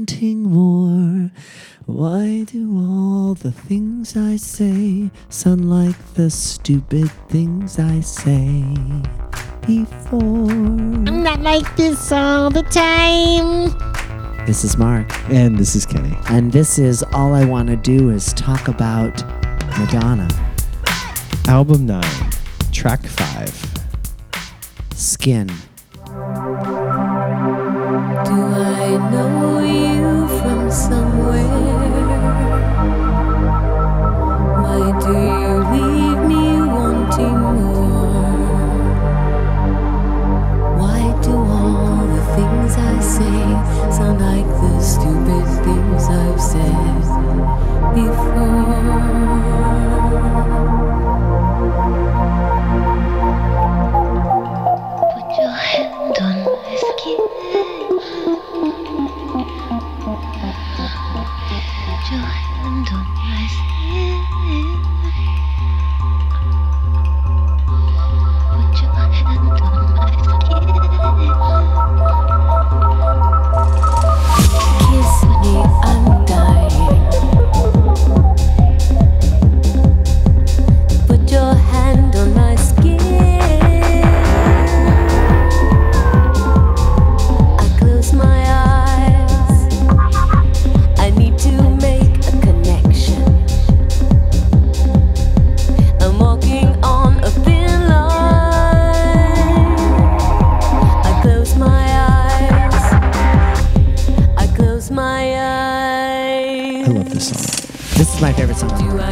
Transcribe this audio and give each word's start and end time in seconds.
wanting 0.00 0.42
more? 0.44 1.30
Why 1.84 2.44
do 2.44 2.78
all 2.78 3.34
the 3.34 3.52
things 3.52 4.16
I 4.16 4.36
say 4.36 5.10
sound 5.28 5.68
like 5.68 5.94
the 6.14 6.30
stupid 6.30 7.10
things 7.28 7.78
I 7.78 8.00
say 8.00 8.64
before? 9.66 10.48
I'm 10.50 11.22
not 11.22 11.40
like 11.42 11.76
this 11.76 12.10
all 12.12 12.48
the 12.48 12.62
time. 12.62 13.74
This 14.46 14.64
is 14.64 14.78
Mark, 14.78 15.12
And 15.28 15.58
this 15.58 15.76
is 15.76 15.84
Kenny. 15.84 16.16
and 16.30 16.50
this 16.50 16.78
is 16.78 17.02
All 17.12 17.34
I 17.34 17.44
Want 17.44 17.68
to 17.68 17.76
Do 17.76 18.08
is 18.08 18.32
Talk 18.32 18.68
About 18.68 19.22
Madonna. 19.78 20.28
Album 21.46 21.84
9, 21.84 22.02
track 22.72 23.02
5. 23.04 23.66
Skin. 24.94 25.48
Do 25.48 25.52
I 28.32 28.98
know 29.12 29.28
you 29.36 29.39
from 30.88 31.09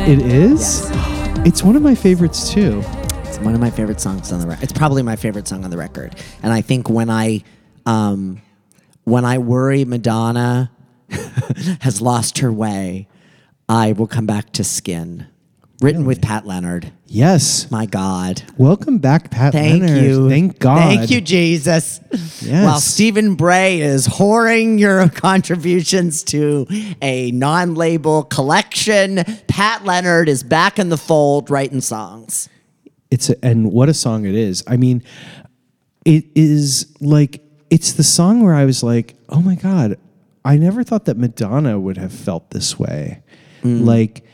It 0.08 0.22
is? 0.22 0.88
It's 1.44 1.62
one 1.62 1.76
of 1.76 1.82
my 1.82 1.94
favorites 1.94 2.50
too. 2.50 2.82
It's 3.24 3.38
one 3.40 3.54
of 3.54 3.60
my 3.60 3.68
favorite 3.68 4.00
songs 4.00 4.32
on 4.32 4.40
the 4.40 4.46
record. 4.46 4.62
It's 4.62 4.72
probably 4.72 5.02
my 5.02 5.16
favorite 5.16 5.46
song 5.46 5.64
on 5.64 5.70
the 5.70 5.76
record. 5.76 6.16
And 6.42 6.50
I 6.50 6.62
think 6.62 6.88
when 6.88 7.10
I 7.10 7.44
um, 7.84 8.40
when 9.04 9.26
I 9.26 9.36
worry 9.36 9.84
Madonna 9.84 10.70
has 11.82 12.00
lost 12.00 12.38
her 12.38 12.50
way, 12.50 13.06
I 13.68 13.92
will 13.92 14.06
come 14.06 14.24
back 14.24 14.50
to 14.52 14.64
Skin. 14.64 15.26
Written 15.80 16.04
with 16.04 16.20
Pat 16.20 16.44
Leonard. 16.44 16.92
Yes. 17.06 17.70
My 17.70 17.86
God. 17.86 18.42
Welcome 18.56 18.98
back, 18.98 19.30
Pat 19.30 19.52
Thank 19.52 19.82
Leonard. 19.84 20.02
you. 20.02 20.28
Thank 20.28 20.58
God. 20.58 20.78
Thank 20.78 21.10
you, 21.10 21.20
Jesus. 21.20 22.00
Yes. 22.42 22.64
While 22.64 22.80
Stephen 22.80 23.36
Bray 23.36 23.80
is 23.80 24.08
whoring 24.08 24.80
your 24.80 25.08
contributions 25.14 26.24
to 26.24 26.66
a 27.00 27.30
non 27.30 27.76
label 27.76 28.24
collection, 28.24 29.22
Pat 29.46 29.84
Leonard 29.84 30.28
is 30.28 30.42
back 30.42 30.80
in 30.80 30.88
the 30.88 30.96
fold 30.96 31.48
writing 31.48 31.80
songs. 31.80 32.48
It's 33.12 33.30
a, 33.30 33.44
and 33.44 33.70
what 33.70 33.88
a 33.88 33.94
song 33.94 34.24
it 34.24 34.34
is. 34.34 34.64
I 34.66 34.76
mean, 34.76 35.04
it 36.04 36.24
is 36.34 36.92
like 37.00 37.40
it's 37.70 37.92
the 37.92 38.02
song 38.02 38.42
where 38.42 38.54
I 38.54 38.64
was 38.64 38.82
like, 38.82 39.14
"Oh 39.28 39.40
my 39.40 39.54
god, 39.54 39.96
I 40.44 40.56
never 40.56 40.82
thought 40.82 41.04
that 41.04 41.16
Madonna 41.16 41.78
would 41.78 41.98
have 41.98 42.12
felt 42.12 42.50
this 42.50 42.80
way." 42.80 43.22
Mm. 43.62 43.84
Like 43.84 44.24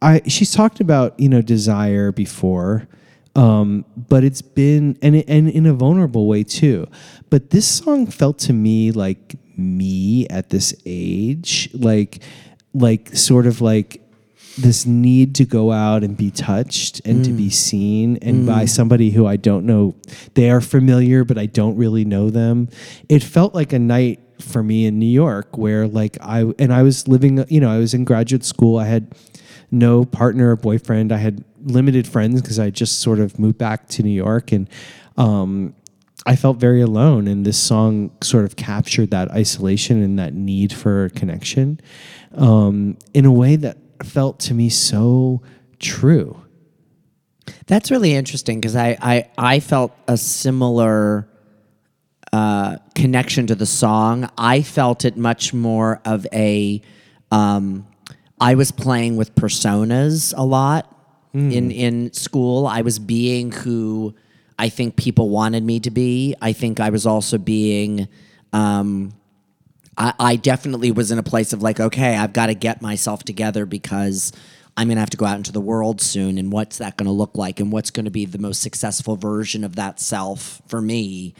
I 0.00 0.22
she's 0.26 0.52
talked 0.52 0.80
about, 0.80 1.18
you 1.18 1.28
know, 1.28 1.42
desire 1.42 2.12
before. 2.12 2.88
Um, 3.36 3.84
but 3.96 4.24
it's 4.24 4.42
been 4.42 4.98
and 5.02 5.16
and 5.28 5.48
in 5.48 5.66
a 5.66 5.74
vulnerable 5.74 6.26
way 6.26 6.42
too. 6.42 6.86
But 7.30 7.50
this 7.50 7.66
song 7.66 8.06
felt 8.06 8.38
to 8.40 8.52
me 8.52 8.90
like 8.90 9.36
me 9.56 10.26
at 10.28 10.50
this 10.50 10.74
age, 10.86 11.68
like 11.74 12.20
like 12.74 13.14
sort 13.16 13.46
of 13.46 13.60
like 13.60 14.02
this 14.58 14.86
need 14.86 15.36
to 15.36 15.44
go 15.44 15.70
out 15.70 16.02
and 16.02 16.16
be 16.16 16.32
touched 16.32 17.00
and 17.06 17.24
to 17.24 17.30
be 17.30 17.48
seen 17.48 18.16
and 18.22 18.44
by 18.44 18.64
somebody 18.64 19.10
who 19.10 19.24
I 19.24 19.36
don't 19.36 19.64
know. 19.64 19.94
They 20.34 20.50
are 20.50 20.60
familiar, 20.60 21.22
but 21.22 21.38
I 21.38 21.46
don't 21.46 21.76
really 21.76 22.04
know 22.04 22.28
them. 22.28 22.68
It 23.08 23.22
felt 23.22 23.54
like 23.54 23.72
a 23.72 23.78
night 23.78 24.20
for 24.40 24.62
me 24.62 24.86
in 24.86 24.98
New 24.98 25.06
York 25.06 25.56
where 25.58 25.86
like 25.86 26.16
I 26.20 26.44
and 26.58 26.72
I 26.72 26.82
was 26.82 27.08
living, 27.08 27.44
you 27.48 27.60
know, 27.60 27.70
I 27.70 27.78
was 27.78 27.94
in 27.94 28.04
graduate 28.04 28.44
school. 28.44 28.78
I 28.78 28.86
had 28.86 29.14
no 29.70 30.04
partner 30.04 30.50
or 30.50 30.56
boyfriend. 30.56 31.12
I 31.12 31.18
had 31.18 31.44
limited 31.62 32.06
friends 32.06 32.40
because 32.40 32.58
I 32.58 32.70
just 32.70 33.00
sort 33.00 33.18
of 33.18 33.38
moved 33.38 33.58
back 33.58 33.88
to 33.88 34.02
New 34.02 34.10
York 34.10 34.52
and 34.52 34.68
um 35.16 35.74
I 36.26 36.36
felt 36.36 36.58
very 36.58 36.82
alone, 36.82 37.26
and 37.26 37.46
this 37.46 37.58
song 37.58 38.10
sort 38.22 38.44
of 38.44 38.56
captured 38.56 39.12
that 39.12 39.30
isolation 39.30 40.02
and 40.02 40.18
that 40.18 40.34
need 40.34 40.74
for 40.74 41.08
connection 41.10 41.80
um, 42.34 42.98
in 43.14 43.24
a 43.24 43.32
way 43.32 43.56
that 43.56 43.78
felt 44.02 44.38
to 44.40 44.54
me 44.54 44.68
so 44.68 45.42
true. 45.78 46.42
That's 47.66 47.90
really 47.90 48.14
interesting 48.14 48.60
because 48.60 48.76
I, 48.76 48.98
I 49.00 49.30
I 49.38 49.60
felt 49.60 49.96
a 50.06 50.18
similar 50.18 51.28
uh, 52.32 52.76
connection 52.94 53.46
to 53.46 53.54
the 53.54 53.66
song. 53.66 54.28
I 54.36 54.62
felt 54.62 55.04
it 55.04 55.16
much 55.16 55.54
more 55.54 56.00
of 56.04 56.26
a. 56.32 56.82
Um, 57.30 57.86
I 58.40 58.54
was 58.54 58.70
playing 58.70 59.16
with 59.16 59.34
personas 59.34 60.32
a 60.36 60.44
lot 60.44 60.94
in 61.52 61.70
in 61.70 62.12
school. 62.12 62.66
I 62.66 62.82
was 62.82 62.98
being 62.98 63.52
who 63.52 64.14
I 64.58 64.68
think 64.68 64.96
people 64.96 65.28
wanted 65.28 65.62
me 65.62 65.80
to 65.80 65.90
be. 65.90 66.34
I 66.40 66.52
think 66.52 66.80
I 66.80 66.90
was 66.90 67.06
also 67.06 67.38
being. 67.38 68.08
Um, 68.52 69.12
I, 69.96 70.14
I 70.18 70.36
definitely 70.36 70.90
was 70.90 71.10
in 71.10 71.18
a 71.18 71.22
place 71.22 71.52
of 71.52 71.62
like, 71.62 71.80
okay, 71.80 72.16
I've 72.16 72.32
got 72.32 72.46
to 72.46 72.54
get 72.54 72.80
myself 72.80 73.24
together 73.24 73.66
because 73.66 74.32
I'm 74.76 74.86
going 74.86 74.96
to 74.96 75.00
have 75.00 75.10
to 75.10 75.16
go 75.16 75.26
out 75.26 75.36
into 75.36 75.52
the 75.52 75.60
world 75.60 76.00
soon. 76.00 76.38
And 76.38 76.52
what's 76.52 76.78
that 76.78 76.96
going 76.96 77.06
to 77.06 77.12
look 77.12 77.36
like? 77.36 77.58
And 77.58 77.72
what's 77.72 77.90
going 77.90 78.04
to 78.04 78.10
be 78.10 78.24
the 78.24 78.38
most 78.38 78.62
successful 78.62 79.16
version 79.16 79.64
of 79.64 79.76
that 79.76 79.98
self 79.98 80.62
for 80.68 80.80
me? 80.80 81.34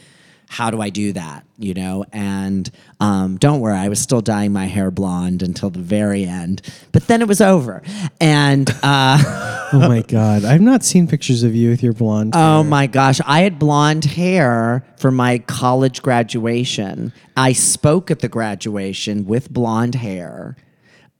How 0.49 0.71
do 0.71 0.81
I 0.81 0.91
do 0.91 1.13
that? 1.13 1.47
You 1.59 1.75
know? 1.75 2.05
And 2.13 2.71
um, 3.01 3.37
don't 3.37 3.61
worry, 3.61 3.77
I 3.77 3.89
was 3.89 4.01
still 4.01 4.21
dyeing 4.21 4.53
my 4.53 4.67
hair 4.67 4.91
blonde 4.91 5.43
until 5.43 5.71
the 5.71 5.79
very 5.79 6.25
end, 6.25 6.63
but 6.93 7.07
then 7.07 7.21
it 7.21 7.29
was 7.29 7.41
over. 7.41 7.83
And, 8.21 8.69
uh, 8.83 9.55
Oh 9.73 9.81
my 9.87 10.01
God. 10.01 10.47
I've 10.47 10.63
not 10.63 10.83
seen 10.83 11.07
pictures 11.07 11.43
of 11.43 11.55
you 11.55 11.69
with 11.69 11.83
your 11.83 11.93
blonde. 11.93 12.33
Oh 12.35 12.63
my 12.63 12.87
gosh, 12.87 13.21
I 13.27 13.41
had 13.41 13.59
blonde 13.59 14.07
hair 14.07 14.83
for 14.97 15.11
my 15.11 15.39
college 15.41 16.01
graduation. 16.01 17.13
I 17.37 17.53
spoke 17.53 18.11
at 18.11 18.21
the 18.21 18.29
graduation 18.29 19.27
with 19.27 19.53
blonde 19.53 19.97
hair. 19.97 20.57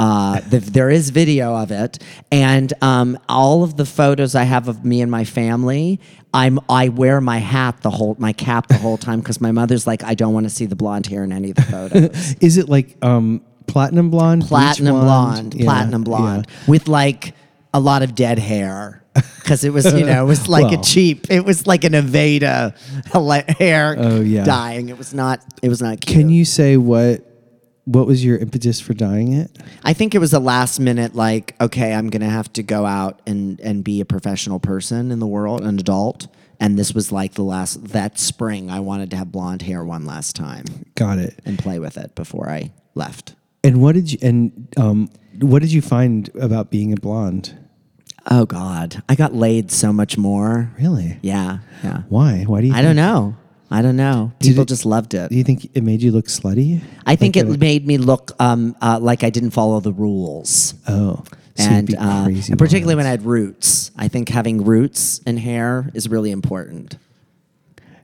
Uh, 0.01 0.41
the, 0.49 0.61
there 0.61 0.89
is 0.89 1.11
video 1.11 1.57
of 1.57 1.71
it, 1.71 2.03
and 2.31 2.73
um, 2.81 3.19
all 3.29 3.65
of 3.65 3.77
the 3.77 3.85
photos 3.85 4.35
I 4.35 4.45
have 4.45 4.69
of 4.69 4.85
me 4.85 5.03
and 5.03 5.11
my 5.11 5.25
family. 5.25 6.01
I'm 6.35 6.61
I 6.69 6.89
wear 6.91 7.21
my 7.21 7.39
hat 7.39 7.81
the 7.81 7.91
whole 7.91 8.15
my 8.19 8.33
cap 8.33 8.69
the 8.69 8.75
whole 8.79 8.99
time 8.99 9.21
because 9.21 9.41
my 9.41 9.51
mother's 9.53 9.87
like 9.87 10.05
I 10.05 10.15
don't 10.15 10.35
want 10.35 10.45
to 10.45 10.51
see 10.51 10.67
the 10.67 10.77
blonde 10.77 11.07
hair 11.07 11.25
in 11.25 11.33
any 11.33 11.51
of 11.51 11.57
the 11.57 11.63
photos. 11.63 12.35
Is 12.41 12.59
it 12.59 12.69
like 12.69 12.97
um, 13.03 13.41
platinum 13.67 14.11
blonde? 14.11 14.45
platinum 14.45 15.01
blonde, 15.01 15.55
Yeah, 15.55 15.65
platinum 15.65 16.03
yeah. 16.03 16.05
blonde 16.05 16.47
with 16.67 16.87
like 16.89 17.35
a 17.75 17.81
lot 17.81 18.03
of 18.03 18.15
dead 18.15 18.39
hair 18.39 19.03
because 19.41 19.65
it 19.65 19.73
was 19.73 19.85
you 19.95 20.05
know 20.07 20.23
it 20.25 20.29
was 20.29 20.49
like 20.49 20.73
a 20.73 20.81
cheap 20.83 21.31
it 21.31 21.45
was 21.45 21.67
like 21.67 21.85
an 21.85 21.93
Aveda 21.93 22.75
hair 23.59 23.97
Oh, 23.99 24.21
yeah. 24.21 24.45
dyeing 24.45 24.89
it 24.91 24.99
was 24.99 25.13
not 25.15 25.41
it 25.63 25.69
was 25.69 25.83
not 25.83 26.01
cute. 26.01 26.15
Can 26.19 26.29
you 26.31 26.45
say 26.45 26.77
what 26.77 27.25
what 27.89 28.07
was 28.07 28.23
your 28.23 28.37
impetus 28.37 28.81
for 28.81 28.93
dying 28.93 29.33
it? 29.33 29.51
I 29.83 29.95
think 29.95 30.15
it 30.15 30.19
was 30.19 30.35
a 30.35 30.39
last 30.39 30.79
minute 30.79 31.15
like 31.15 31.55
okay 31.61 31.95
I'm 31.95 32.11
gonna 32.11 32.29
have 32.29 32.53
to 32.55 32.63
go 32.63 32.85
out 32.85 33.21
and 33.27 33.59
and 33.61 33.83
be 33.83 34.01
a 34.01 34.05
professional 34.05 34.61
person 34.61 35.11
in 35.11 35.19
the 35.21 35.27
world 35.27 35.63
an 35.63 35.79
adult 35.79 36.29
and 36.61 36.79
this 36.79 36.93
was 36.93 37.11
like 37.13 37.35
the 37.35 37.43
last 37.45 37.83
that 37.89 38.19
spring. 38.19 38.69
I 38.71 38.81
wanted 38.81 39.11
to 39.13 39.17
have 39.17 39.33
blonde 39.33 39.63
hair 39.63 39.85
one 39.85 40.05
last 40.05 40.37
time 40.37 40.65
Got 40.97 41.19
it. 41.19 41.41
and 41.47 41.59
play 41.59 41.79
with 41.79 41.97
it 41.97 42.15
before 42.15 42.51
I 42.51 42.73
left. 42.95 43.35
And 43.65 43.81
what 43.81 43.95
did 43.95 44.13
you 44.13 44.19
and 44.23 44.69
um, 44.77 45.09
what 45.41 45.63
did 45.63 45.73
you 45.73 45.81
find 45.83 46.29
about 46.37 46.71
being 46.71 46.93
a 46.93 46.97
blonde? 46.97 47.57
Oh 48.31 48.45
God, 48.45 49.03
I 49.09 49.15
got 49.15 49.35
laid 49.35 49.71
so 49.71 49.93
much 49.93 50.19
more. 50.19 50.71
Really? 50.79 51.19
Yeah, 51.23 51.59
yeah. 51.83 52.03
Why? 52.11 52.45
Why 52.45 52.61
do 52.61 52.67
you? 52.67 52.75
I 52.75 52.83
don't 52.83 52.97
know. 52.97 53.37
I 53.71 53.83
don't 53.83 53.97
know. 53.97 54.33
People 54.41 54.63
it- 54.63 54.69
just 54.69 54.87
loved 54.87 55.15
it. 55.15 55.31
Do 55.31 55.37
you 55.37 55.45
think 55.45 55.71
it 55.75 55.83
made 55.83 56.03
you 56.03 56.11
look 56.13 56.27
slutty? 56.27 56.81
I 57.07 57.17
think 57.17 57.37
Like 57.37 57.45
it 57.47 57.61
made 57.61 57.87
me 57.87 57.99
look 57.99 58.33
um, 58.41 58.75
uh, 58.81 58.99
like 59.01 59.25
I 59.25 59.31
didn't 59.31 59.51
follow 59.51 59.81
the 59.81 59.93
rules. 59.93 60.75
Oh, 60.87 61.23
so 61.57 61.65
and, 61.65 61.95
uh, 61.99 62.25
crazy 62.25 62.53
and 62.53 62.59
particularly 62.59 62.95
when 62.95 63.07
I 63.07 63.11
had 63.11 63.25
roots. 63.25 63.91
I 63.97 64.09
think 64.09 64.29
having 64.29 64.65
roots 64.65 65.19
in 65.27 65.37
hair 65.37 65.91
is 65.93 66.09
really 66.09 66.31
important. 66.31 66.97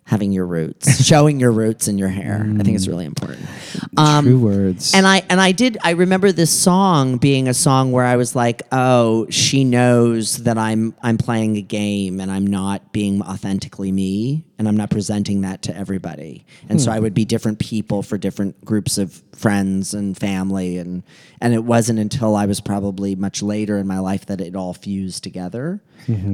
Having 0.07 0.33
your 0.33 0.47
roots, 0.47 1.03
showing 1.07 1.41
your 1.41 1.51
roots 1.51 1.89
in 1.89 1.97
your 1.97 2.09
hair, 2.09 2.47
I 2.47 2.63
think 2.63 2.77
it's 2.77 2.87
really 2.87 3.07
important. 3.07 3.49
Um, 3.97 4.25
True 4.25 4.39
words. 4.39 4.93
And 4.95 5.07
I 5.07 5.23
and 5.31 5.41
I 5.41 5.53
did. 5.53 5.79
I 5.83 5.93
remember 5.93 6.31
this 6.31 6.51
song 6.51 7.17
being 7.17 7.49
a 7.49 7.55
song 7.55 7.91
where 7.91 8.05
I 8.05 8.17
was 8.17 8.37
like, 8.37 8.63
"Oh, 8.71 9.27
she 9.31 9.65
knows 9.65 10.45
that 10.45 10.59
I'm 10.59 10.95
I'm 11.03 11.17
playing 11.17 11.57
a 11.57 11.63
game 11.63 12.21
and 12.21 12.31
I'm 12.31 12.47
not 12.47 12.93
being 12.93 13.23
authentically 13.23 13.93
me, 13.93 14.45
and 14.59 14.69
I'm 14.69 14.77
not 14.77 14.91
presenting 14.91 15.41
that 15.41 15.63
to 15.63 15.77
everybody." 15.77 16.45
And 16.69 16.81
so 16.81 16.93
I 16.93 17.01
would 17.01 17.15
be 17.15 17.25
different 17.25 17.59
people 17.59 18.03
for 18.03 18.19
different 18.19 18.63
groups 18.65 18.99
of 18.99 19.23
friends 19.33 19.95
and 19.95 20.17
family, 20.17 20.77
and 20.77 21.03
and 21.41 21.55
it 21.55 21.65
wasn't 21.65 21.99
until 21.99 22.37
I 22.37 22.45
was 22.47 22.61
probably 22.61 23.15
much 23.17 23.43
later 23.43 23.79
in 23.79 23.87
my 23.87 24.01
life 24.01 24.27
that 24.27 24.41
it 24.41 24.55
all 24.55 24.75
fused 24.75 25.23
together. 25.25 25.81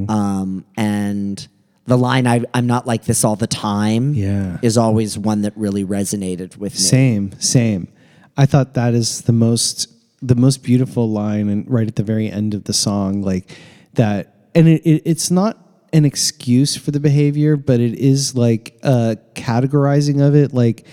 Um, 0.08 0.64
and 0.76 1.46
the 1.90 1.98
line 1.98 2.26
I, 2.26 2.42
"I'm 2.54 2.66
not 2.66 2.87
like 2.87 3.04
this 3.04 3.25
all 3.25 3.37
the 3.37 3.46
time" 3.46 4.14
Yeah. 4.14 4.58
is 4.62 4.78
always 4.78 5.19
one 5.19 5.42
that 5.42 5.52
really 5.56 5.84
resonated 5.84 6.56
with 6.56 6.72
me. 6.72 6.78
Same, 6.78 7.32
same. 7.38 7.88
I 8.37 8.46
thought 8.46 8.75
that 8.75 8.94
is 8.94 9.22
the 9.22 9.32
most 9.32 9.88
the 10.22 10.34
most 10.34 10.62
beautiful 10.62 11.10
line, 11.10 11.48
and 11.48 11.70
right 11.70 11.87
at 11.88 11.96
the 11.96 12.02
very 12.02 12.31
end 12.31 12.54
of 12.54 12.64
the 12.64 12.72
song, 12.72 13.22
like 13.22 13.50
that. 13.94 14.34
And 14.54 14.66
it, 14.69 14.82
it, 14.82 15.02
it's 15.04 15.31
not 15.31 15.56
an 15.92 16.04
excuse 16.04 16.76
for 16.76 16.90
the 16.90 17.00
behavior, 17.00 17.56
but 17.56 17.81
it 17.81 17.94
is 17.94 18.34
like 18.34 18.78
a 18.82 19.16
categorizing 19.34 20.26
of 20.26 20.34
it. 20.34 20.52
Like 20.54 20.87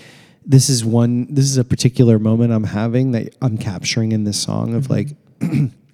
this 0.44 0.68
is 0.68 0.84
one. 0.84 1.26
This 1.32 1.44
is 1.46 1.56
a 1.58 1.64
particular 1.64 2.18
moment 2.18 2.52
I'm 2.52 2.64
having 2.64 3.12
that 3.12 3.34
I'm 3.42 3.58
capturing 3.58 4.12
in 4.12 4.24
this 4.24 4.40
song 4.40 4.74
of 4.74 4.90
like. 4.90 5.08
Mm-hmm. 5.40 5.66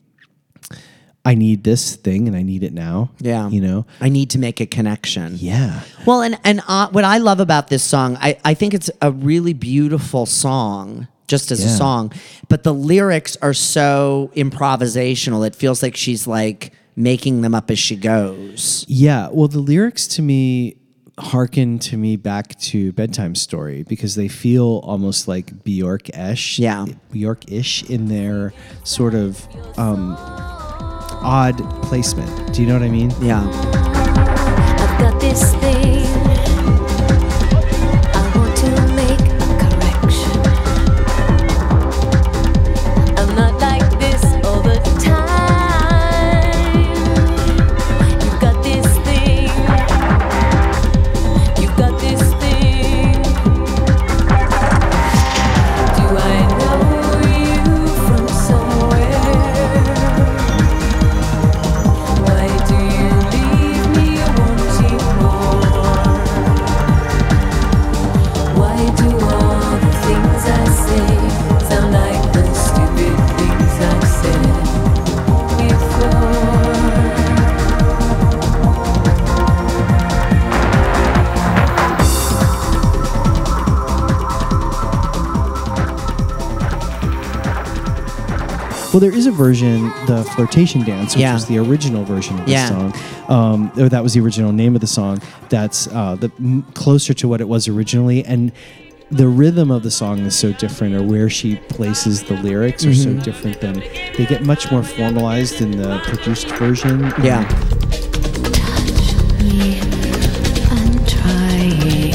I 1.25 1.35
need 1.35 1.65
this 1.65 1.97
thing 1.97 2.29
and 2.29 2.37
I 2.37 2.43
need 2.43 2.63
it 2.63 2.75
now. 2.75 3.11
Yeah. 3.19 3.49
You 3.49 3.61
know? 3.61 3.87
I 4.01 4.11
need 4.11 4.31
to 4.31 4.39
make 4.39 4.61
a 4.61 4.67
connection. 4.67 5.37
Yeah. 5.39 5.81
Well, 6.07 6.21
and 6.21 6.39
and 6.45 6.61
uh, 6.69 6.89
what 6.91 7.05
I 7.05 7.19
love 7.19 7.41
about 7.41 7.69
this 7.69 7.83
song, 7.83 8.19
I, 8.21 8.39
I 8.45 8.55
think 8.55 8.75
it's 8.75 8.91
a 9.01 9.11
really 9.11 9.55
beautiful 9.55 10.27
song, 10.27 11.09
just 11.27 11.51
as 11.51 11.65
a 11.65 11.69
song. 11.69 12.13
But 12.49 12.63
the 12.63 12.75
lyrics 12.75 13.37
are 13.41 13.55
so 13.55 14.31
improvisational. 14.37 15.47
It 15.47 15.57
feels 15.57 15.83
like 15.83 15.97
she's 15.97 16.27
like 16.27 16.73
making 16.95 17.41
them 17.41 17.55
up 17.55 17.71
as 17.71 17.79
she 17.79 17.97
goes. 17.97 18.85
Yeah, 18.87 19.29
well, 19.33 19.49
the 19.49 19.61
lyrics 19.61 20.07
to 20.09 20.23
me 20.23 20.77
hearken 21.19 21.79
to 21.79 21.97
me 21.97 22.17
back 22.17 22.59
to 22.59 22.93
bedtime 22.93 23.37
story 23.37 23.85
because 23.85 24.17
they 24.17 24.27
feel 24.27 24.81
almost 24.83 25.29
like 25.29 25.63
Bjork-ish. 25.63 26.59
Yeah. 26.59 26.87
Bjork-ish 27.13 27.89
in 27.89 28.09
their 28.09 28.53
sort 28.83 29.15
of 29.15 29.47
um, 29.79 30.17
odd 31.25 31.57
placement. 31.83 32.53
Do 32.53 32.61
you 32.61 32.69
know 32.69 32.75
what 32.75 32.83
I 32.83 32.91
mean? 32.91 33.11
Yeah. 33.21 33.43
Well, 88.95 89.01
there 89.01 89.13
is 89.13 89.27
a 89.27 89.33
version, 89.33 89.89
the 90.07 90.23
flirtation 90.37 90.85
dance, 90.85 91.15
which 91.17 91.23
Yeah. 91.23 91.35
was 91.35 91.47
the 91.47 91.59
original 91.59 92.05
version 92.05 92.39
of 92.39 92.45
the 92.47 92.53
Yeah. 92.53 92.69
song. 92.69 92.95
Um, 93.29 93.73
or 93.77 93.89
that 93.89 94.05
was 94.05 94.13
the 94.13 94.21
original 94.21 94.53
name 94.53 94.77
of 94.77 94.81
the 94.81 94.87
song. 94.87 95.21
That's 95.49 95.89
uh, 95.89 96.15
the 96.15 96.31
m- 96.39 96.65
closer 96.75 97.13
to 97.15 97.27
what 97.27 97.41
it 97.41 97.49
was 97.49 97.67
originally, 97.67 98.25
and 98.25 98.53
the 99.11 99.27
rhythm 99.27 99.73
of 99.73 99.83
the 99.83 99.91
song 99.91 100.21
is 100.21 100.37
so 100.37 100.53
different, 100.53 100.95
or 100.95 101.03
where 101.03 101.29
she 101.29 101.57
places 101.71 102.23
the 102.23 102.35
lyrics 102.35 102.87
are 102.87 102.95
so 102.95 103.15
different 103.15 103.61
than 103.61 103.83
they 104.17 104.27
get 104.27 104.45
much 104.45 104.71
more 104.71 104.85
formalized 104.85 105.61
in 105.61 105.73
the 105.73 105.99
produced 106.05 106.49
version. 106.53 107.13
Yeah. 107.21 107.41
I'm 110.71 111.05
trying. 111.05 112.15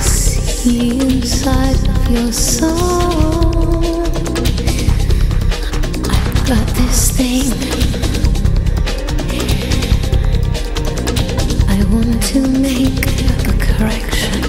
See 0.00 1.00
inside 1.00 1.88
of 1.88 2.10
your 2.12 2.30
soul. 2.32 3.47
Got 6.48 6.66
this 6.68 7.10
thing. 7.10 7.52
I 11.68 11.84
want 11.92 12.22
to 12.32 12.40
make 12.40 13.04
a 13.46 13.54
correction. 13.66 14.44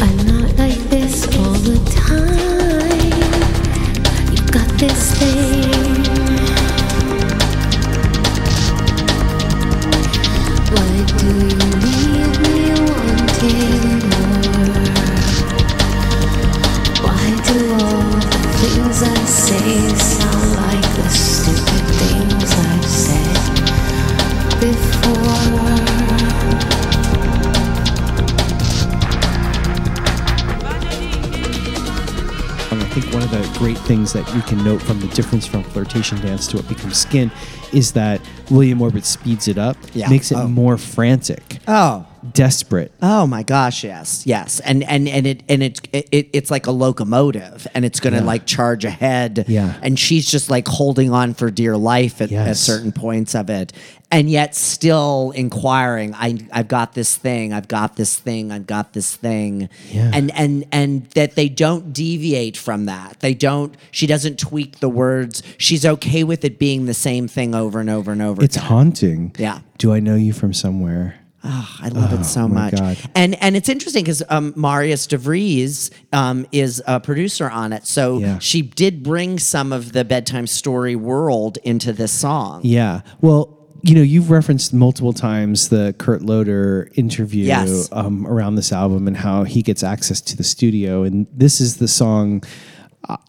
I'm 0.00 0.16
not 0.26 0.56
like 0.56 0.78
this 0.88 1.26
all 1.36 1.58
the 1.68 1.78
time. 1.90 3.12
You've 4.32 4.50
got 4.50 4.68
this 4.78 5.12
thing. 5.18 5.51
Um, 32.72 32.80
I 32.80 32.84
think 32.86 33.12
one 33.12 33.22
of 33.22 33.30
the 33.30 33.58
great 33.58 33.76
things 33.76 34.14
that 34.14 34.26
we 34.34 34.40
can 34.42 34.64
note 34.64 34.80
from 34.80 34.98
the 34.98 35.06
difference 35.08 35.46
from 35.46 35.62
flirtation 35.62 36.18
dance 36.22 36.46
to 36.48 36.56
what 36.56 36.66
becomes 36.68 36.96
skin 36.96 37.30
is 37.70 37.92
that 37.92 38.18
William 38.50 38.80
Orbit 38.80 39.04
speeds 39.04 39.46
it 39.46 39.58
up, 39.58 39.76
Yeah. 39.92 40.08
makes 40.08 40.32
it 40.32 40.38
Oh. 40.38 40.48
more 40.48 40.78
frantic, 40.78 41.58
Oh. 41.68 42.06
desperate. 42.32 42.90
Oh 43.02 43.26
my 43.26 43.42
gosh, 43.42 43.84
yes, 43.84 44.22
yes, 44.24 44.58
and 44.60 44.84
and 44.84 45.06
and 45.06 45.26
it 45.26 45.42
and 45.50 45.62
it, 45.62 45.80
it 45.92 46.30
it's 46.32 46.50
like 46.50 46.66
a 46.66 46.70
locomotive, 46.70 47.66
and 47.74 47.84
it's 47.84 48.00
gonna 48.00 48.18
Yeah. 48.18 48.22
like 48.24 48.46
charge 48.46 48.86
ahead. 48.86 49.44
Yeah. 49.48 49.74
and 49.82 49.98
she's 49.98 50.26
just 50.30 50.48
like 50.48 50.66
holding 50.66 51.12
on 51.12 51.34
for 51.34 51.50
dear 51.50 51.76
life 51.76 52.22
at, 52.22 52.32
at 52.32 52.56
certain 52.56 52.92
points 52.92 53.34
of 53.34 53.50
it, 53.50 53.74
and 54.12 54.30
yet 54.30 54.54
still 54.54 55.32
inquiring. 55.34 56.14
I 56.14 56.38
I've 56.52 56.68
got 56.68 56.92
this 56.92 57.16
thing. 57.16 57.52
I've 57.52 57.66
got 57.66 57.96
this 57.96 58.16
thing. 58.18 58.52
I've 58.52 58.66
got 58.66 58.92
this 58.92 59.16
thing. 59.16 59.68
Yeah. 59.90 60.10
and 60.14 60.30
and 60.32 60.64
and 60.70 61.06
that 61.12 61.34
they 61.34 61.48
don't 61.48 61.92
deviate 61.92 62.56
from 62.56 62.84
that. 62.86 63.18
They 63.20 63.34
don't. 63.34 63.74
She 63.90 64.06
doesn't 64.06 64.38
tweak 64.38 64.78
the 64.80 64.88
words. 64.88 65.42
She's 65.58 65.84
okay 65.84 66.22
with 66.22 66.44
it 66.44 66.58
being 66.58 66.86
the 66.86 66.94
same 66.94 67.26
thing 67.26 67.54
over 67.54 67.80
and 67.80 67.90
over 67.90 68.12
and 68.12 68.22
over. 68.22 68.44
It's 68.44 68.56
again. 68.56 68.68
haunting. 68.68 69.34
Yeah. 69.38 69.60
Do 69.78 69.92
I 69.92 69.98
know 70.00 70.14
you 70.14 70.32
from 70.32 70.52
somewhere? 70.52 71.16
Oh, 71.44 71.76
I 71.80 71.88
love 71.88 72.12
it 72.12 72.22
so 72.24 72.46
my 72.46 72.70
much. 72.70 72.74
God. 72.78 72.98
And 73.16 73.34
and 73.42 73.56
it's 73.56 73.68
interesting 73.68 74.04
because 74.04 74.22
um, 74.28 74.52
Marius 74.56 75.08
DeVries 75.08 75.90
um, 76.12 76.46
is 76.52 76.80
a 76.86 77.00
producer 77.00 77.50
on 77.50 77.72
it, 77.72 77.84
so 77.86 78.18
Yeah. 78.18 78.38
she 78.38 78.62
did 78.62 79.02
bring 79.02 79.40
some 79.40 79.72
of 79.72 79.90
the 79.92 80.04
bedtime 80.04 80.46
story 80.46 80.94
world 80.94 81.58
into 81.64 81.92
this 81.92 82.12
song. 82.12 82.60
Yeah. 82.62 83.00
Well, 83.20 83.58
you 83.82 83.94
know, 83.94 84.02
you've 84.02 84.30
referenced 84.30 84.72
multiple 84.72 85.12
times 85.12 85.68
the 85.68 85.94
Kurt 85.98 86.22
Loder 86.22 86.88
interview 86.94 87.44
Yes. 87.46 87.88
um, 87.92 88.26
around 88.26 88.54
this 88.54 88.72
album 88.72 89.08
and 89.08 89.16
how 89.16 89.44
he 89.44 89.62
gets 89.62 89.82
access 89.82 90.20
to 90.22 90.36
the 90.36 90.44
studio. 90.44 91.02
And 91.02 91.26
this 91.32 91.60
is 91.60 91.76
the 91.76 91.88
song 91.88 92.42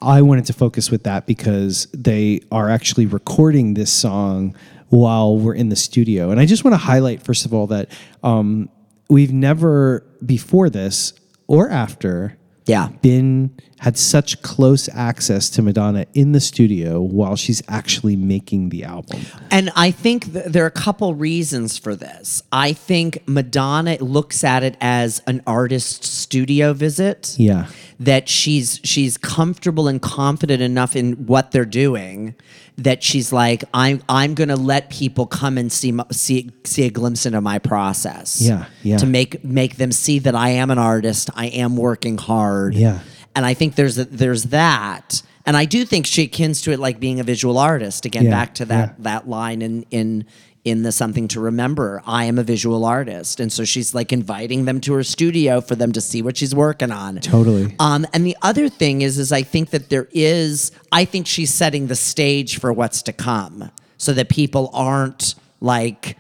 I- 0.01 0.21
wanted 0.21 0.45
to 0.45 0.53
focus 0.53 0.91
with 0.91 1.03
that 1.03 1.25
because 1.25 1.87
they 1.93 2.41
are 2.51 2.69
actually 2.69 3.07
recording 3.07 3.73
this 3.73 3.91
song 3.91 4.55
while 4.89 5.37
we're 5.39 5.55
in 5.55 5.69
the 5.69 5.75
studio. 5.75 6.29
And 6.29 6.39
I 6.39 6.45
just 6.45 6.63
want 6.63 6.73
to 6.73 6.77
highlight, 6.77 7.23
first 7.23 7.45
of 7.45 7.53
all, 7.53 7.65
that 7.67 7.89
um, 8.23 8.69
we've 9.09 9.33
never 9.33 10.05
before 10.23 10.69
this 10.69 11.13
or 11.47 11.69
after 11.71 12.37
Yeah. 12.67 12.89
been 13.01 13.49
had 13.83 13.97
such 13.97 14.41
close 14.41 14.87
access 14.93 15.49
to 15.49 15.61
Madonna 15.61 16.05
in 16.13 16.31
the 16.31 16.39
studio 16.39 17.01
while 17.01 17.35
she's 17.35 17.61
actually 17.67 18.15
making 18.15 18.69
the 18.69 18.85
album. 18.85 19.19
And 19.51 19.71
I 19.75 19.91
think 19.91 20.31
th- 20.31 20.45
there 20.45 20.63
are 20.63 20.67
a 20.67 20.71
couple 20.71 21.13
reasons 21.15 21.77
for 21.77 21.93
this. 21.93 22.41
I 22.49 22.71
think 22.71 23.27
Madonna 23.27 23.97
looks 23.99 24.45
at 24.45 24.63
it 24.63 24.77
as 24.79 25.21
an 25.27 25.41
artist's 25.45 26.07
studio 26.07 26.71
visit. 26.71 27.35
Yeah. 27.37 27.67
That 27.99 28.29
she's 28.29 28.79
she's 28.85 29.17
comfortable 29.17 29.89
and 29.89 30.01
confident 30.01 30.61
enough 30.61 30.95
in 30.95 31.25
what 31.27 31.51
they're 31.51 31.65
doing 31.65 32.35
that 32.77 33.03
she's 33.03 33.33
like 33.33 33.65
I'm 33.73 34.01
I'm 34.07 34.33
going 34.33 34.47
to 34.47 34.55
let 34.55 34.89
people 34.91 35.25
come 35.25 35.57
and 35.57 35.69
see 35.69 35.91
my, 35.91 36.05
see 36.11 36.51
see 36.63 36.85
a 36.85 36.89
glimpse 36.89 37.25
into 37.25 37.41
my 37.41 37.59
process. 37.59 38.41
Yeah, 38.41 38.65
yeah. 38.81 38.97
To 38.97 39.05
make 39.05 39.43
make 39.43 39.75
them 39.75 39.91
see 39.91 40.19
that 40.19 40.35
I 40.35 40.51
am 40.51 40.71
an 40.71 40.79
artist, 40.79 41.29
I 41.35 41.47
am 41.47 41.75
working 41.75 42.17
hard. 42.17 42.75
Yeah. 42.75 43.01
And 43.35 43.45
I 43.45 43.53
think 43.53 43.75
there's 43.75 43.97
a, 43.97 44.05
there's 44.05 44.45
that. 44.45 45.21
And 45.45 45.57
I 45.57 45.65
do 45.65 45.85
think 45.85 46.05
she 46.05 46.23
akins 46.23 46.61
to 46.61 46.71
it 46.71 46.79
like 46.79 46.99
being 46.99 47.19
a 47.19 47.23
visual 47.23 47.57
artist. 47.57 48.05
Again, 48.05 48.25
Yeah, 48.25 48.31
back 48.31 48.55
to 48.55 48.65
that 48.65 48.89
yeah. 48.89 48.95
that 48.99 49.27
line 49.27 49.61
in 49.61 49.85
in 49.91 50.25
in 50.63 50.83
the 50.83 50.93
something 50.93 51.27
to 51.27 51.41
remember 51.41 52.01
i 52.07 52.23
am 52.23 52.39
a 52.39 52.43
visual 52.43 52.85
artist 52.85 53.41
and 53.41 53.51
so 53.51 53.65
she's 53.65 53.93
like 53.93 54.13
inviting 54.13 54.63
them 54.63 54.79
to 54.79 54.93
her 54.93 55.03
studio 55.03 55.59
for 55.59 55.75
them 55.75 55.91
to 55.91 55.99
see 55.99 56.21
what 56.21 56.37
she's 56.37 56.55
working 56.55 56.89
on 56.89 57.17
Totally. 57.17 57.75
um, 57.81 58.07
and 58.13 58.25
the 58.25 58.37
other 58.41 58.69
thing 58.69 59.01
is 59.01 59.17
is 59.17 59.33
i 59.33 59.41
think 59.43 59.71
that 59.71 59.89
there 59.89 60.07
is 60.13 60.71
i 60.93 61.03
think 61.03 61.27
she's 61.27 61.53
setting 61.53 61.87
the 61.87 61.97
stage 61.97 62.61
for 62.61 62.71
what's 62.71 63.01
to 63.01 63.11
come 63.11 63.71
so 63.97 64.13
that 64.13 64.29
people 64.29 64.69
aren't 64.73 65.35
like 65.59 66.17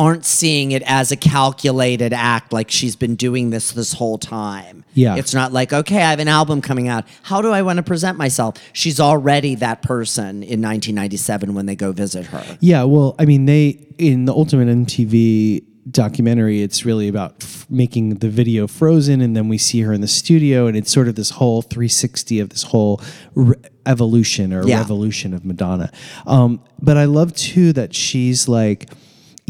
aren't 0.00 0.24
seeing 0.24 0.72
it 0.72 0.82
as 0.86 1.12
a 1.12 1.16
calculated 1.16 2.12
act 2.14 2.52
like 2.54 2.70
she's 2.70 2.96
been 2.96 3.16
doing 3.16 3.50
this 3.50 3.72
this 3.72 3.92
whole 3.92 4.16
time. 4.16 4.82
Yeah. 4.94 5.16
It's 5.16 5.34
not 5.34 5.52
like, 5.52 5.72
okay, 5.74 5.98
I 6.02 6.10
have 6.10 6.18
an 6.20 6.26
album 6.28 6.62
coming 6.62 6.88
out. 6.88 7.04
How 7.22 7.42
do 7.42 7.50
I 7.52 7.60
want 7.62 7.76
to 7.76 7.82
present 7.82 8.16
myself? 8.16 8.54
She's 8.72 8.98
already 8.98 9.54
that 9.56 9.82
person 9.82 10.42
in 10.42 10.62
1997 10.62 11.52
when 11.54 11.66
they 11.66 11.76
go 11.76 11.92
visit 11.92 12.26
her. 12.26 12.56
Yeah, 12.60 12.84
well, 12.84 13.14
I 13.18 13.26
mean, 13.26 13.44
they 13.44 13.86
in 13.98 14.24
the 14.24 14.32
Ultimate 14.32 14.68
MTV 14.68 15.64
documentary, 15.90 16.62
it's 16.62 16.84
really 16.84 17.08
about 17.08 17.34
f- 17.42 17.66
making 17.68 18.16
the 18.16 18.28
video 18.28 18.66
frozen, 18.66 19.20
and 19.20 19.36
then 19.36 19.48
we 19.48 19.58
see 19.58 19.80
her 19.82 19.92
in 19.92 20.00
the 20.00 20.08
studio, 20.08 20.66
and 20.66 20.76
it's 20.76 20.90
sort 20.92 21.08
of 21.08 21.14
this 21.16 21.30
whole 21.30 21.62
360 21.62 22.40
of 22.40 22.48
this 22.50 22.62
whole 22.64 23.00
re- 23.34 23.56
evolution 23.86 24.52
or 24.52 24.66
Yeah. 24.66 24.78
revolution 24.78 25.34
of 25.34 25.44
Madonna. 25.44 25.90
Um, 26.26 26.60
but 26.80 26.96
I 26.96 27.04
love 27.06 27.34
too 27.34 27.72
that 27.74 27.94
she's 27.94 28.46
like, 28.48 28.90